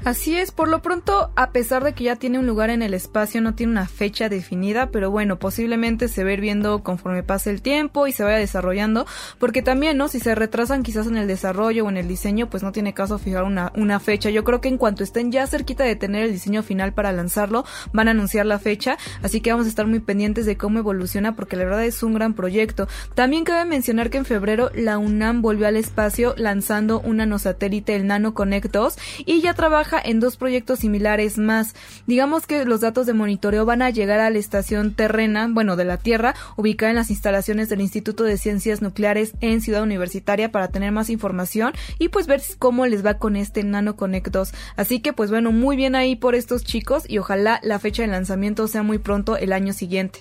[0.04, 2.92] Así es, por lo pronto, a pesar de que ya tiene un lugar en el
[2.92, 7.62] espacio, no tiene una fecha definida, pero bueno, posiblemente se va viendo conforme pase el
[7.62, 9.06] tiempo y se vaya desarrollando,
[9.38, 10.08] porque también, ¿no?
[10.08, 13.16] Si se retrasan quizás en el desarrollo o en el diseño, pues no tiene caso
[13.18, 14.28] fijar una, una fecha.
[14.28, 17.64] Yo creo que en cuanto estén ya cerquita de tener el diseño final para lanzarlo,
[17.94, 21.34] van a anunciar la fecha, así que vamos a estar muy pendientes de cómo evoluciona,
[21.34, 22.88] porque la verdad es un gran proyecto.
[23.14, 27.24] También cabe mencionar que en febrero la UNAM volvió al espacio lanzando una
[27.54, 31.74] satélite, el Nano Connect 2, y ya trabaja en dos proyectos similares más.
[32.06, 35.84] Digamos que los datos de monitoreo van a llegar a la estación terrena, bueno, de
[35.84, 40.68] la Tierra, ubicada en las instalaciones del Instituto de Ciencias Nucleares en Ciudad Universitaria para
[40.68, 44.52] tener más información y pues ver cómo les va con este Nano Connect 2.
[44.76, 48.08] Así que pues bueno, muy bien ahí por estos chicos y ojalá la fecha de
[48.08, 50.20] lanzamiento sea muy pronto el año siguiente.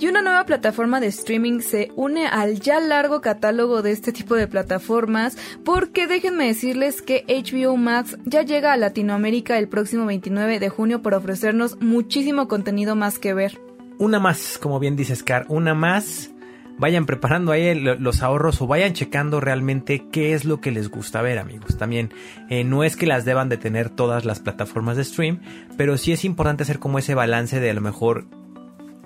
[0.00, 4.34] Y una nueva plataforma de streaming se une al ya largo catálogo de este tipo
[4.34, 10.58] de plataformas porque déjenme decirles que HBO Max ya llega a Latinoamérica el próximo 29
[10.58, 13.60] de junio para ofrecernos muchísimo contenido más que ver.
[13.98, 16.30] Una más, como bien dices, Car, una más.
[16.78, 21.20] Vayan preparando ahí los ahorros o vayan checando realmente qué es lo que les gusta
[21.20, 21.76] ver, amigos.
[21.76, 22.14] También
[22.48, 25.40] eh, no es que las deban de tener todas las plataformas de stream,
[25.76, 28.39] pero sí es importante hacer como ese balance de a lo mejor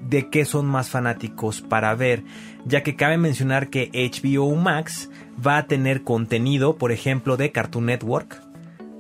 [0.09, 2.23] de qué son más fanáticos para ver,
[2.64, 5.11] ya que cabe mencionar que HBO Max
[5.45, 8.43] va a tener contenido, por ejemplo, de Cartoon Network,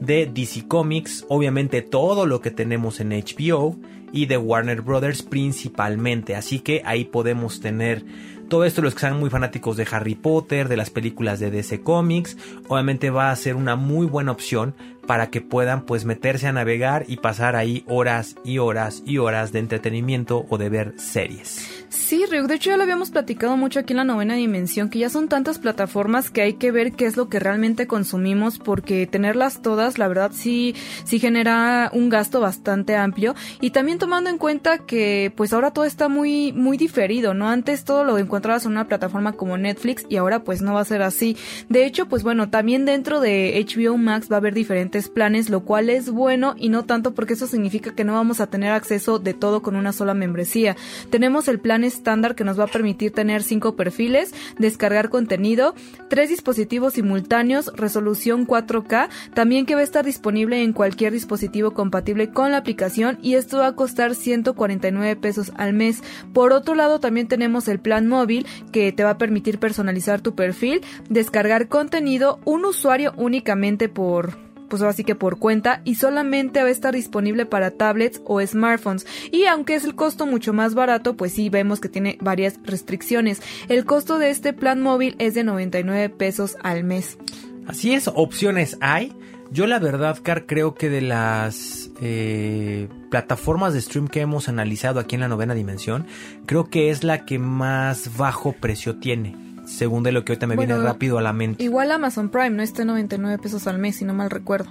[0.00, 3.76] de DC Comics, obviamente todo lo que tenemos en HBO
[4.12, 8.04] y de Warner Brothers principalmente, así que ahí podemos tener
[8.48, 11.82] todo esto los que sean muy fanáticos de Harry Potter, de las películas de DC
[11.82, 12.36] Comics,
[12.68, 14.74] obviamente va a ser una muy buena opción
[15.06, 19.52] para que puedan pues meterse a navegar y pasar ahí horas y horas y horas
[19.52, 21.73] de entretenimiento o de ver series.
[21.94, 24.98] Sí, Ryuk, de hecho ya lo habíamos platicado mucho aquí en la novena dimensión, que
[24.98, 29.06] ya son tantas plataformas que hay que ver qué es lo que realmente consumimos, porque
[29.06, 33.36] tenerlas todas, la verdad sí, sí genera un gasto bastante amplio.
[33.60, 37.48] Y también tomando en cuenta que pues ahora todo está muy, muy diferido, ¿no?
[37.48, 40.84] Antes todo lo encontrabas en una plataforma como Netflix y ahora pues no va a
[40.84, 41.36] ser así.
[41.68, 45.60] De hecho, pues bueno, también dentro de HBO Max va a haber diferentes planes, lo
[45.60, 49.20] cual es bueno y no tanto porque eso significa que no vamos a tener acceso
[49.20, 50.76] de todo con una sola membresía.
[51.10, 55.74] Tenemos el plan estándar que nos va a permitir tener cinco perfiles, descargar contenido,
[56.08, 62.30] tres dispositivos simultáneos, resolución 4K, también que va a estar disponible en cualquier dispositivo compatible
[62.30, 66.02] con la aplicación y esto va a costar 149 pesos al mes.
[66.32, 70.34] Por otro lado, también tenemos el plan móvil que te va a permitir personalizar tu
[70.34, 74.43] perfil, descargar contenido, un usuario únicamente por
[74.80, 79.06] pues así que por cuenta y solamente va a estar disponible para tablets o smartphones.
[79.30, 83.40] Y aunque es el costo mucho más barato, pues sí vemos que tiene varias restricciones.
[83.68, 87.18] El costo de este plan móvil es de 99 pesos al mes.
[87.66, 89.12] Así es, opciones hay.
[89.50, 94.98] Yo la verdad, Car, creo que de las eh, plataformas de stream que hemos analizado
[94.98, 96.06] aquí en la novena dimensión,
[96.46, 100.56] creo que es la que más bajo precio tiene según de lo que ahorita me
[100.56, 101.62] viene rápido a la mente.
[101.62, 104.70] Igual Amazon Prime, no está 99 pesos al mes, si no mal recuerdo.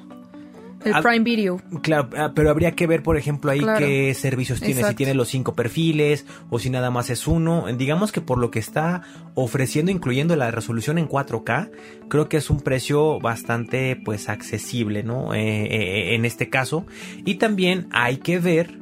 [0.86, 1.62] El Prime Video.
[1.82, 5.30] Claro, ah, pero habría que ver, por ejemplo, ahí qué servicios tiene, si tiene los
[5.30, 7.66] cinco perfiles o si nada más es uno.
[7.78, 9.04] Digamos que por lo que está
[9.36, 11.72] ofreciendo, incluyendo la resolución en 4K,
[12.10, 15.34] creo que es un precio bastante, pues, accesible, ¿no?
[15.34, 16.86] Eh, eh, en este caso.
[17.26, 18.78] Y también hay que ver,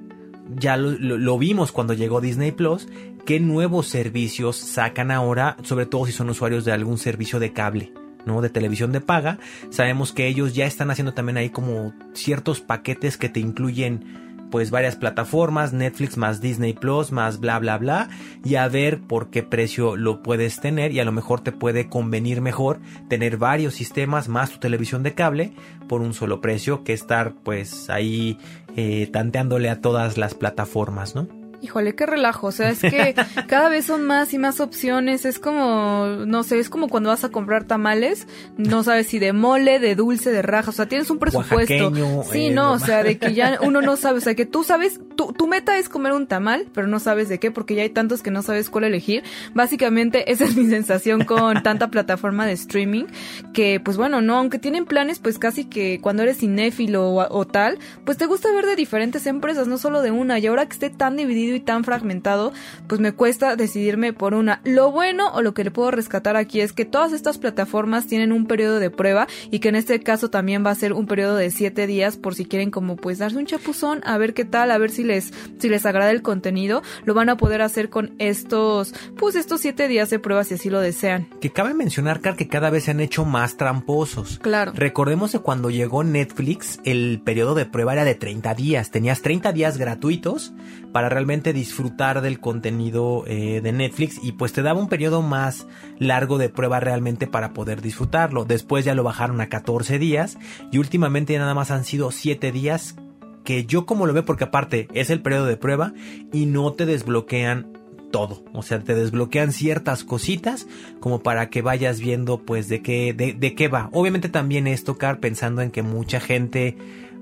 [0.56, 2.88] ya lo vimos cuando llegó Disney Plus,
[3.26, 7.94] qué nuevos servicios sacan ahora, sobre todo si son usuarios de algún servicio de cable.
[8.26, 8.42] ¿no?
[8.42, 9.40] de televisión de paga,
[9.72, 14.70] sabemos que ellos ya están haciendo también ahí como ciertos paquetes que te incluyen pues
[14.70, 18.10] varias plataformas, Netflix más Disney Plus más bla bla bla
[18.44, 21.88] y a ver por qué precio lo puedes tener y a lo mejor te puede
[21.88, 25.54] convenir mejor tener varios sistemas más tu televisión de cable
[25.88, 28.38] por un solo precio que estar pues ahí
[28.76, 31.41] eh, tanteándole a todas las plataformas, ¿no?
[31.62, 32.48] Híjole, qué relajo.
[32.48, 33.14] O sea, es que
[33.48, 35.26] cada vez son más y más opciones.
[35.26, 39.32] Es como, no sé, es como cuando vas a comprar tamales, no sabes si de
[39.32, 40.72] mole, de dulce, de raja.
[40.72, 41.94] O sea, tienes un presupuesto.
[42.32, 44.18] Sí, eh, no, o sea, de que ya uno no sabe.
[44.18, 47.30] O sea, que tú sabes, tu, tu meta es comer un tamal, pero no sabes
[47.30, 49.24] de qué, porque ya hay tantos que no sabes cuál elegir.
[49.54, 53.06] Básicamente, esa es mi sensación con tanta plataforma de streaming.
[53.54, 57.46] Que, pues bueno, no, aunque tienen planes, pues casi que cuando eres cinéfilo o, o
[57.46, 60.40] tal, pues te gusta ver de diferentes empresas, no solo de una.
[60.40, 62.54] Y ahora que esté tan dividido y tan fragmentado,
[62.88, 64.62] pues me cuesta decidirme por una.
[64.64, 68.32] Lo bueno o lo que le puedo rescatar aquí es que todas estas plataformas tienen
[68.32, 71.36] un periodo de prueba y que en este caso también va a ser un periodo
[71.36, 74.72] de 7 días por si quieren como pues darse un chapuzón, a ver qué tal,
[74.72, 78.16] a ver si les, si les agrada el contenido, lo van a poder hacer con
[78.20, 81.28] estos, pues estos 7 días de prueba si así lo desean.
[81.40, 84.40] Que cabe mencionar, Car, que cada vez se han hecho más tramposos.
[84.40, 84.72] Claro.
[84.76, 88.92] Recordemos que cuando llegó Netflix, el periodo de prueba era de 30 días.
[88.92, 90.54] Tenías 30 días gratuitos
[90.92, 95.68] para realmente disfrutar del contenido eh, de Netflix y pues te daba un periodo más
[96.00, 98.46] largo de prueba realmente para poder disfrutarlo.
[98.46, 100.38] Después ya lo bajaron a 14 días
[100.72, 102.96] y últimamente nada más han sido 7 días
[103.44, 105.94] que yo como lo veo porque aparte es el periodo de prueba
[106.32, 107.78] y no te desbloquean
[108.12, 110.68] todo, o sea, te desbloquean ciertas cositas
[111.00, 113.90] como para que vayas viendo pues de qué de, de qué va.
[113.94, 116.76] Obviamente también es tocar pensando en que mucha gente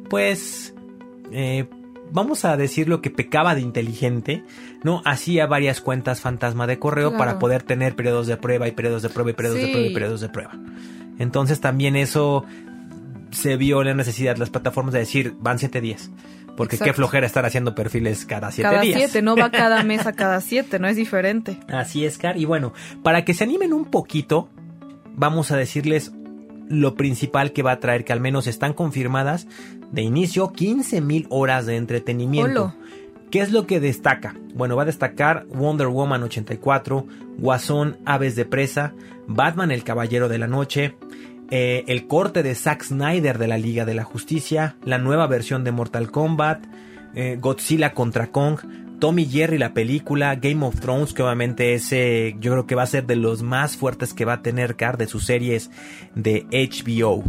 [0.09, 0.74] pues
[1.32, 1.67] eh,
[2.12, 4.43] vamos a decir lo que pecaba de inteligente,
[4.84, 5.01] ¿no?
[5.05, 9.10] Hacía varias cuentas fantasma de correo para poder tener periodos de prueba y periodos de
[9.10, 10.51] prueba y periodos de prueba y periodos de prueba.
[11.18, 12.45] Entonces también eso
[13.32, 16.10] se vio la necesidad de las plataformas de decir van siete días.
[16.55, 18.82] Porque qué flojera estar haciendo perfiles cada siete días.
[18.82, 21.57] Cada siete, no va cada mes a cada siete, no es diferente.
[21.70, 22.38] Así es, Car.
[22.38, 24.49] Y bueno, para que se animen un poquito,
[25.16, 26.12] vamos a decirles
[26.70, 29.47] lo principal que va a traer, que al menos están confirmadas
[29.91, 32.74] de inicio 15.000 horas de entretenimiento.
[33.32, 34.36] ¿Qué es lo que destaca?
[34.55, 37.05] Bueno, va a destacar Wonder Woman 84,
[37.38, 38.93] Guasón Aves de Presa,
[39.28, 40.95] Batman el Caballero de la Noche,
[41.51, 45.63] eh, el corte de Zack Snyder de la Liga de la Justicia, la nueva versión
[45.63, 46.65] de Mortal Kombat,
[47.13, 48.59] eh, Godzilla contra Kong,
[49.00, 52.88] Tommy Jerry, la película, Game of Thrones, que obviamente ese yo creo que va a
[52.88, 55.72] ser de los más fuertes que va a tener Car de sus series
[56.16, 57.24] de HBO.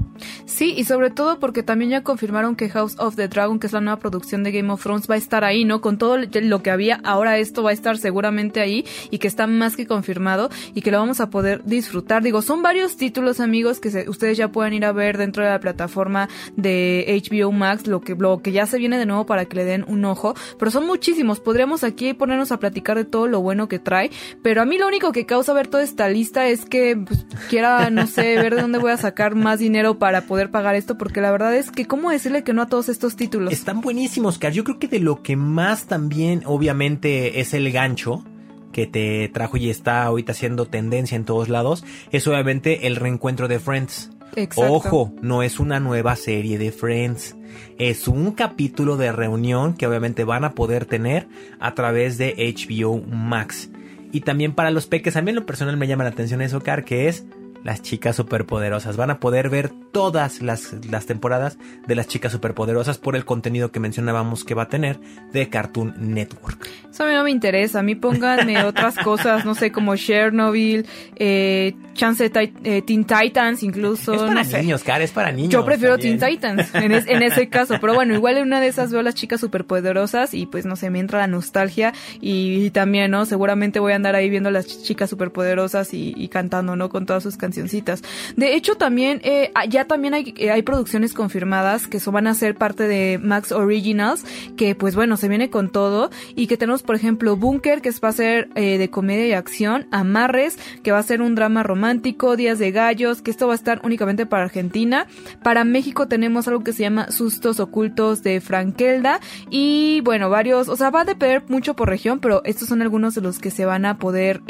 [0.46, 3.72] Sí, y sobre todo porque también ya confirmaron que House of the Dragon, que es
[3.72, 5.80] la nueva producción de Game of Thrones, va a estar ahí, ¿no?
[5.80, 9.46] Con todo lo que había, ahora esto va a estar seguramente ahí y que está
[9.46, 12.22] más que confirmado y que lo vamos a poder disfrutar.
[12.22, 15.60] Digo, son varios títulos, amigos, que ustedes ya pueden ir a ver dentro de la
[15.60, 19.56] plataforma de HBO Max, lo que, lo que ya se viene de nuevo para que
[19.56, 21.40] le den un ojo, pero son muchísimos.
[21.60, 24.10] Podríamos aquí ponernos a platicar de todo lo bueno que trae,
[24.42, 27.90] pero a mí lo único que causa ver toda esta lista es que pues, quiera,
[27.90, 31.20] no sé, ver de dónde voy a sacar más dinero para poder pagar esto, porque
[31.20, 33.52] la verdad es que, ¿cómo decirle que no a todos estos títulos?
[33.52, 34.54] Están buenísimos, Car.
[34.54, 38.24] Yo creo que de lo que más también, obviamente, es el gancho
[38.72, 43.48] que te trajo y está ahorita haciendo tendencia en todos lados, es obviamente el reencuentro
[43.48, 44.08] de Friends.
[44.34, 44.72] Exacto.
[44.72, 47.36] Ojo, no es una nueva serie de Friends.
[47.78, 51.28] Es un capítulo de reunión que obviamente van a poder tener
[51.58, 53.70] a través de HBO Max.
[54.12, 56.60] Y también para los peques, a mí en lo personal me llama la atención eso,
[56.60, 57.24] Car, que es
[57.64, 58.96] las chicas superpoderosas.
[58.96, 63.70] Van a poder ver todas las, las, temporadas de las chicas superpoderosas por el contenido
[63.72, 64.98] que mencionábamos que va a tener
[65.32, 66.66] de Cartoon Network.
[66.90, 67.80] Eso a mí no me interesa.
[67.80, 70.86] A mí pónganme otras cosas, no sé, como Chernobyl,
[71.16, 72.30] eh, Chance
[72.64, 74.14] eh, Teen Titans, incluso.
[74.14, 75.52] Es para no niños, Car, es para niños.
[75.52, 76.18] Yo prefiero también.
[76.18, 77.76] Teen Titans en, es- en ese caso.
[77.80, 80.88] Pero bueno, igual en una de esas veo las chicas superpoderosas y pues no sé,
[80.90, 83.26] me entra la nostalgia y, y también, ¿no?
[83.26, 86.88] Seguramente voy a andar ahí viendo las ch- chicas superpoderosas y, y cantando, ¿no?
[86.88, 88.02] Con todas sus cancioncitas.
[88.36, 92.28] De hecho, también, eh, ah, ya también hay, eh, hay producciones confirmadas que so- van
[92.28, 94.24] a ser parte de Max Originals,
[94.56, 98.08] que pues bueno, se viene con todo y que tenemos, por ejemplo, Bunker, que va
[98.10, 102.36] a ser eh, de comedia y acción, Amarres, que va a ser un drama romántico,
[102.36, 105.06] Días de Gallos, que esto va a estar únicamente para Argentina.
[105.42, 109.18] Para México tenemos algo que se llama Sustos Ocultos de Frankelda
[109.50, 113.14] y bueno, varios, o sea, va a depender mucho por región, pero estos son algunos
[113.14, 114.40] de los que se van a poder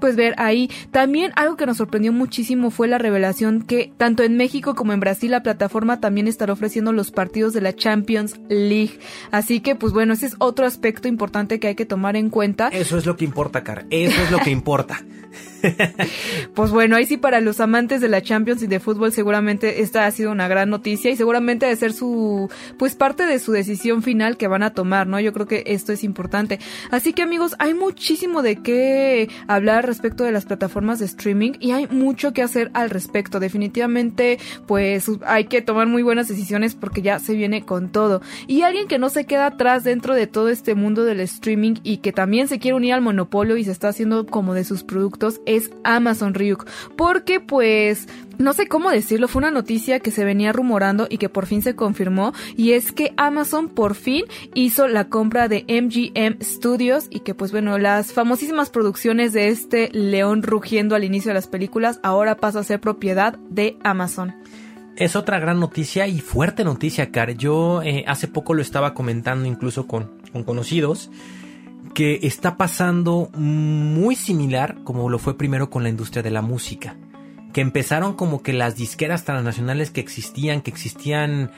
[0.00, 0.70] pues ver ahí.
[0.90, 5.00] También algo que nos sorprendió muchísimo fue la revelación que tanto en México como en
[5.00, 8.98] Brasil la plataforma también estará ofreciendo los partidos de la Champions League.
[9.30, 12.68] Así que pues bueno, ese es otro aspecto importante que hay que tomar en cuenta.
[12.68, 13.86] Eso es lo que importa, Car.
[13.88, 15.02] Eso es lo que importa.
[16.54, 20.06] Pues bueno, ahí sí para los amantes de la Champions y de fútbol seguramente esta
[20.06, 23.52] ha sido una gran noticia y seguramente ha de ser su pues parte de su
[23.52, 25.20] decisión final que van a tomar, ¿no?
[25.20, 26.58] Yo creo que esto es importante.
[26.90, 31.72] Así que amigos, hay muchísimo de qué hablar respecto de las plataformas de streaming y
[31.72, 33.38] hay mucho que hacer al respecto.
[33.38, 38.20] Definitivamente pues hay que tomar muy buenas decisiones porque ya se viene con todo.
[38.48, 41.98] Y alguien que no se queda atrás dentro de todo este mundo del streaming y
[41.98, 45.40] que también se quiere unir al monopolio y se está haciendo como de sus productos
[45.46, 46.66] es Amazon Ryuk.
[46.96, 48.08] Porque pues
[48.40, 51.60] no sé cómo decirlo, fue una noticia que se venía rumorando y que por fin
[51.60, 54.24] se confirmó y es que Amazon por fin
[54.54, 59.90] hizo la compra de MGM Studios y que pues bueno, las famosísimas producciones de este
[59.92, 64.34] león rugiendo al inicio de las películas ahora pasa a ser propiedad de Amazon.
[64.96, 67.34] Es otra gran noticia y fuerte noticia, Car.
[67.34, 71.10] Yo eh, hace poco lo estaba comentando incluso con, con conocidos
[71.94, 76.96] que está pasando muy similar como lo fue primero con la industria de la música.
[77.52, 81.50] Que empezaron como que las disqueras transnacionales que existían, que existían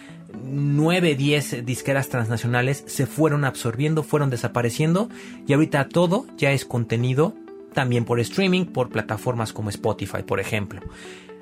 [0.43, 5.09] 9, 10 disqueras transnacionales, se fueron absorbiendo, fueron desapareciendo
[5.47, 7.35] y ahorita todo ya es contenido
[7.73, 10.81] también por streaming, por plataformas como Spotify, por ejemplo.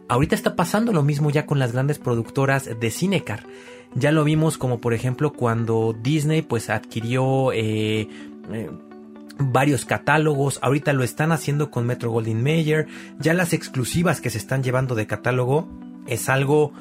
[0.09, 3.47] Ahorita está pasando lo mismo ya con las grandes productoras de Cinecar.
[3.95, 8.09] Ya lo vimos como por ejemplo cuando Disney pues adquirió eh,
[8.53, 8.71] eh,
[9.39, 10.59] varios catálogos.
[10.63, 12.87] Ahorita lo están haciendo con Metro Goldwyn Mayer.
[13.19, 15.69] Ya las exclusivas que se están llevando de catálogo
[16.07, 16.73] es algo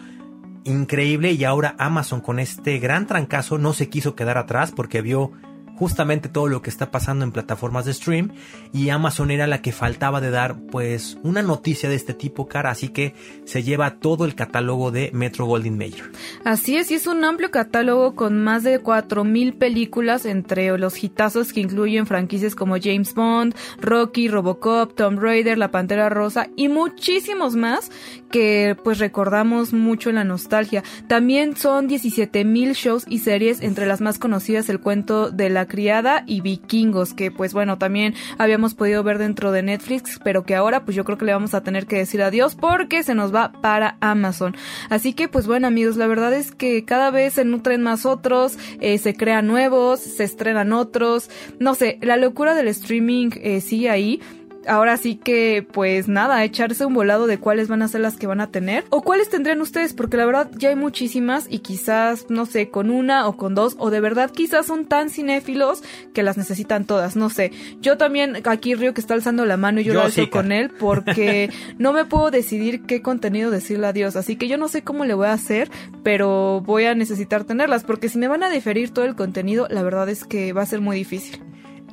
[0.64, 5.32] increíble y ahora Amazon con este gran trancazo no se quiso quedar atrás porque vio
[5.80, 8.34] justamente todo lo que está pasando en plataformas de stream
[8.74, 12.70] y Amazon era la que faltaba de dar pues una noticia de este tipo cara
[12.70, 13.16] así que
[13.46, 16.12] se lleva todo el catálogo de Metro Goldwyn Mayer
[16.44, 21.54] Así es, y es un amplio catálogo con más de 4.000 películas entre los hitazos
[21.54, 27.56] que incluyen franquicias como James Bond, Rocky, Robocop, Tomb Raider, La Pantera Rosa y muchísimos
[27.56, 27.90] más
[28.32, 30.84] que pues recordamos mucho en la nostalgia.
[31.08, 36.24] También son 17.000 shows y series entre las más conocidas El cuento de la criada
[36.28, 40.84] y Vikingos que pues bueno también habíamos podido ver dentro de Netflix pero que ahora
[40.84, 43.54] pues yo creo que le vamos a tener que decir adiós porque se nos va
[43.54, 44.58] para Amazon.
[44.90, 48.58] Así que pues bueno amigos la verdad es que cada vez se nutren más otros,
[48.82, 53.90] eh, se crean nuevos, se estrenan otros, no sé, la locura del streaming eh, sigue
[53.90, 54.20] ahí
[54.68, 58.28] ahora sí que, pues nada, echarse un volado de cuáles van a ser las que
[58.28, 62.26] van a tener o cuáles tendrían ustedes, porque la verdad ya hay muchísimas y quizás,
[62.30, 65.84] no sé, con una o con dos, o de verdad quizás son tan cinéfilos
[66.14, 67.52] que las necesitan todas, no sé.
[67.82, 70.28] Yo también, aquí Río que está alzando la mano y yo, Yo lo alzo sí,
[70.28, 74.68] con él porque no me puedo decidir qué contenido decirle adiós, así que yo no
[74.68, 75.70] sé cómo le voy a hacer,
[76.04, 79.84] pero voy a necesitar tenerlas, porque si me van a diferir todo el contenido, la
[79.84, 81.42] verdad es que va a ser muy difícil.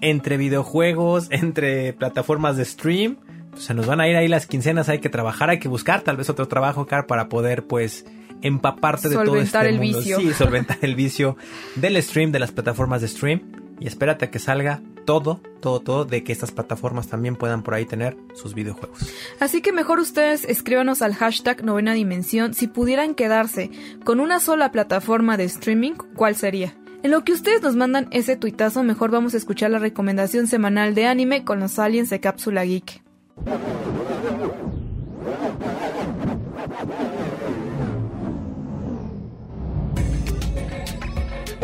[0.00, 3.16] Entre videojuegos, entre plataformas de stream,
[3.50, 6.02] pues, se nos van a ir ahí las quincenas, hay que trabajar, hay que buscar
[6.02, 8.04] tal vez otro trabajo, Car, para poder pues
[8.42, 9.98] empaparte de todo este el mundo.
[9.98, 10.18] vicio.
[10.18, 11.36] Sí, solventar el vicio
[11.74, 13.40] del stream, de las plataformas de stream.
[13.78, 17.74] Y espérate a que salga todo, todo, todo de que estas plataformas también puedan por
[17.74, 18.98] ahí tener sus videojuegos.
[19.38, 23.70] Así que mejor ustedes escríbanos al hashtag novena dimensión si pudieran quedarse
[24.04, 26.74] con una sola plataforma de streaming, ¿cuál sería?
[27.06, 30.96] En lo que ustedes nos mandan ese tuitazo, mejor vamos a escuchar la recomendación semanal
[30.96, 33.00] de anime con los aliens de Cápsula Geek.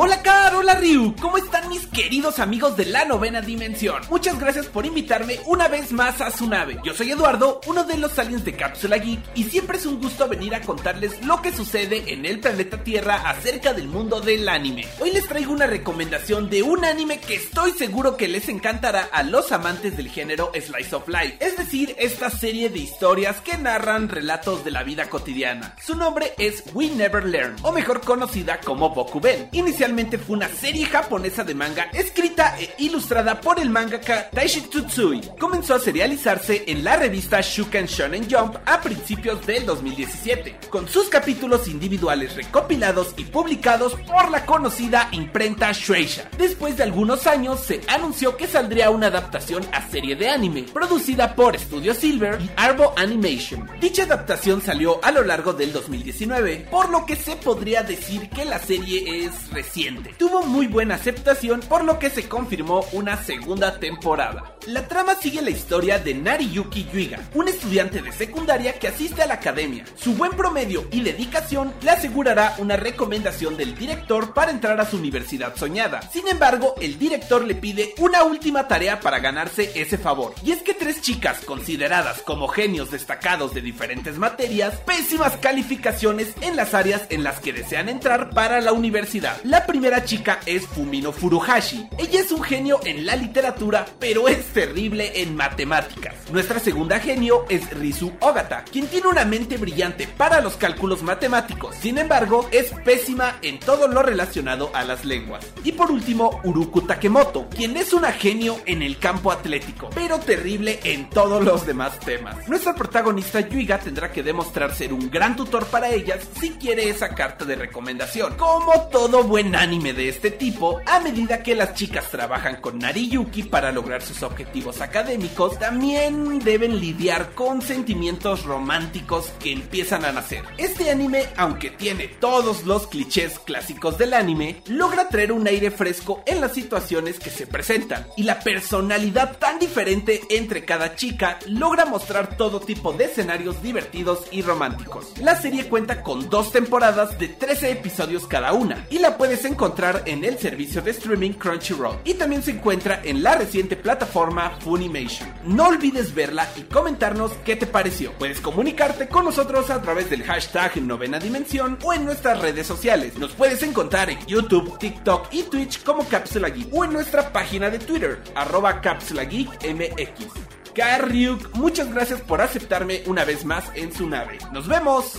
[0.05, 4.03] Hola Car, hola Ryu, ¿cómo están mis queridos amigos de la novena dimensión?
[4.11, 6.81] Muchas gracias por invitarme una vez más a su nave.
[6.83, 10.27] Yo soy Eduardo, uno de los aliens de Cápsula Geek, y siempre es un gusto
[10.27, 14.89] venir a contarles lo que sucede en el planeta Tierra acerca del mundo del anime.
[14.99, 19.23] Hoy les traigo una recomendación de un anime que estoy seguro que les encantará a
[19.23, 24.09] los amantes del género Slice of Life, es decir, esta serie de historias que narran
[24.09, 25.77] relatos de la vida cotidiana.
[25.81, 29.49] Su nombre es We Never Learn, o mejor conocida como Bokuben.
[29.53, 35.20] Inicialmente fue una serie japonesa de manga escrita e ilustrada por el mangaka Taishi Tsutsui.
[35.38, 41.11] Comenzó a serializarse en la revista Shukan Shonen Jump a principios del 2017, con sus
[41.11, 46.30] capítulos individuales recopilados y publicados por la conocida imprenta Shueisha.
[46.38, 51.34] Después de algunos años se anunció que saldría una adaptación a serie de anime, producida
[51.34, 53.68] por Studio Silver y Arbo Animation.
[53.78, 58.47] Dicha adaptación salió a lo largo del 2019, por lo que se podría decir que
[58.47, 59.72] la serie es reciente.
[60.18, 64.55] Tuvo muy buena aceptación, por lo que se confirmó una segunda temporada.
[64.66, 69.27] La trama sigue la historia de Nariyuki Yuiga, un estudiante de secundaria que asiste a
[69.27, 69.87] la academia.
[69.97, 74.99] Su buen promedio y dedicación le asegurará una recomendación del director para entrar a su
[74.99, 76.03] universidad soñada.
[76.12, 80.35] Sin embargo, el director le pide una última tarea para ganarse ese favor.
[80.45, 86.57] Y es que tres chicas consideradas como genios destacados de diferentes materias, pésimas calificaciones en
[86.57, 89.43] las áreas en las que desean entrar para la universidad.
[89.67, 91.89] Primera chica es Fumino Furuhashi.
[91.99, 96.15] Ella es un genio en la literatura, pero es terrible en matemáticas.
[96.31, 101.77] Nuestra segunda genio es Rizu Ogata, quien tiene una mente brillante para los cálculos matemáticos.
[101.77, 105.47] Sin embargo, es pésima en todo lo relacionado a las lenguas.
[105.65, 110.81] Y por último, Uruku Takemoto, quien es una genio en el campo atlético, pero terrible
[110.85, 112.49] en todos los demás temas.
[112.49, 117.15] Nuestra protagonista Yuiga tendrá que demostrar ser un gran tutor para ellas si quiere esa
[117.15, 118.35] carta de recomendación.
[118.37, 123.45] Como todo buen anime de este tipo, a medida que las chicas trabajan con Nariyuki
[123.45, 130.45] para lograr sus objetivos académicos, también deben lidiar con sentimientos románticos que empiezan a nacer.
[130.59, 136.23] Este anime, aunque tiene todos los clichés clásicos del anime, logra traer un aire fresco
[136.27, 141.85] en las situaciones que se presentan y la personalidad tan diferente entre cada chica logra
[141.85, 145.13] mostrar todo tipo de escenarios divertidos y románticos.
[145.21, 150.03] La serie cuenta con dos temporadas de 13 episodios cada una y la puedes encontrar
[150.07, 155.28] en el servicio de streaming Crunchyroll y también se encuentra en la reciente plataforma Funimation.
[155.45, 158.12] No olvides verla y comentarnos qué te pareció.
[158.12, 163.18] Puedes comunicarte con nosotros a través del hashtag Novena Dimensión o en nuestras redes sociales.
[163.18, 167.70] Nos puedes encontrar en YouTube, TikTok y Twitch como Cápsula Geek o en nuestra página
[167.70, 170.53] de Twitter, arroba Cápsula Geek MX.
[170.74, 174.38] Karryuk, muchas gracias por aceptarme una vez más en su nave.
[174.53, 175.18] ¡Nos vemos!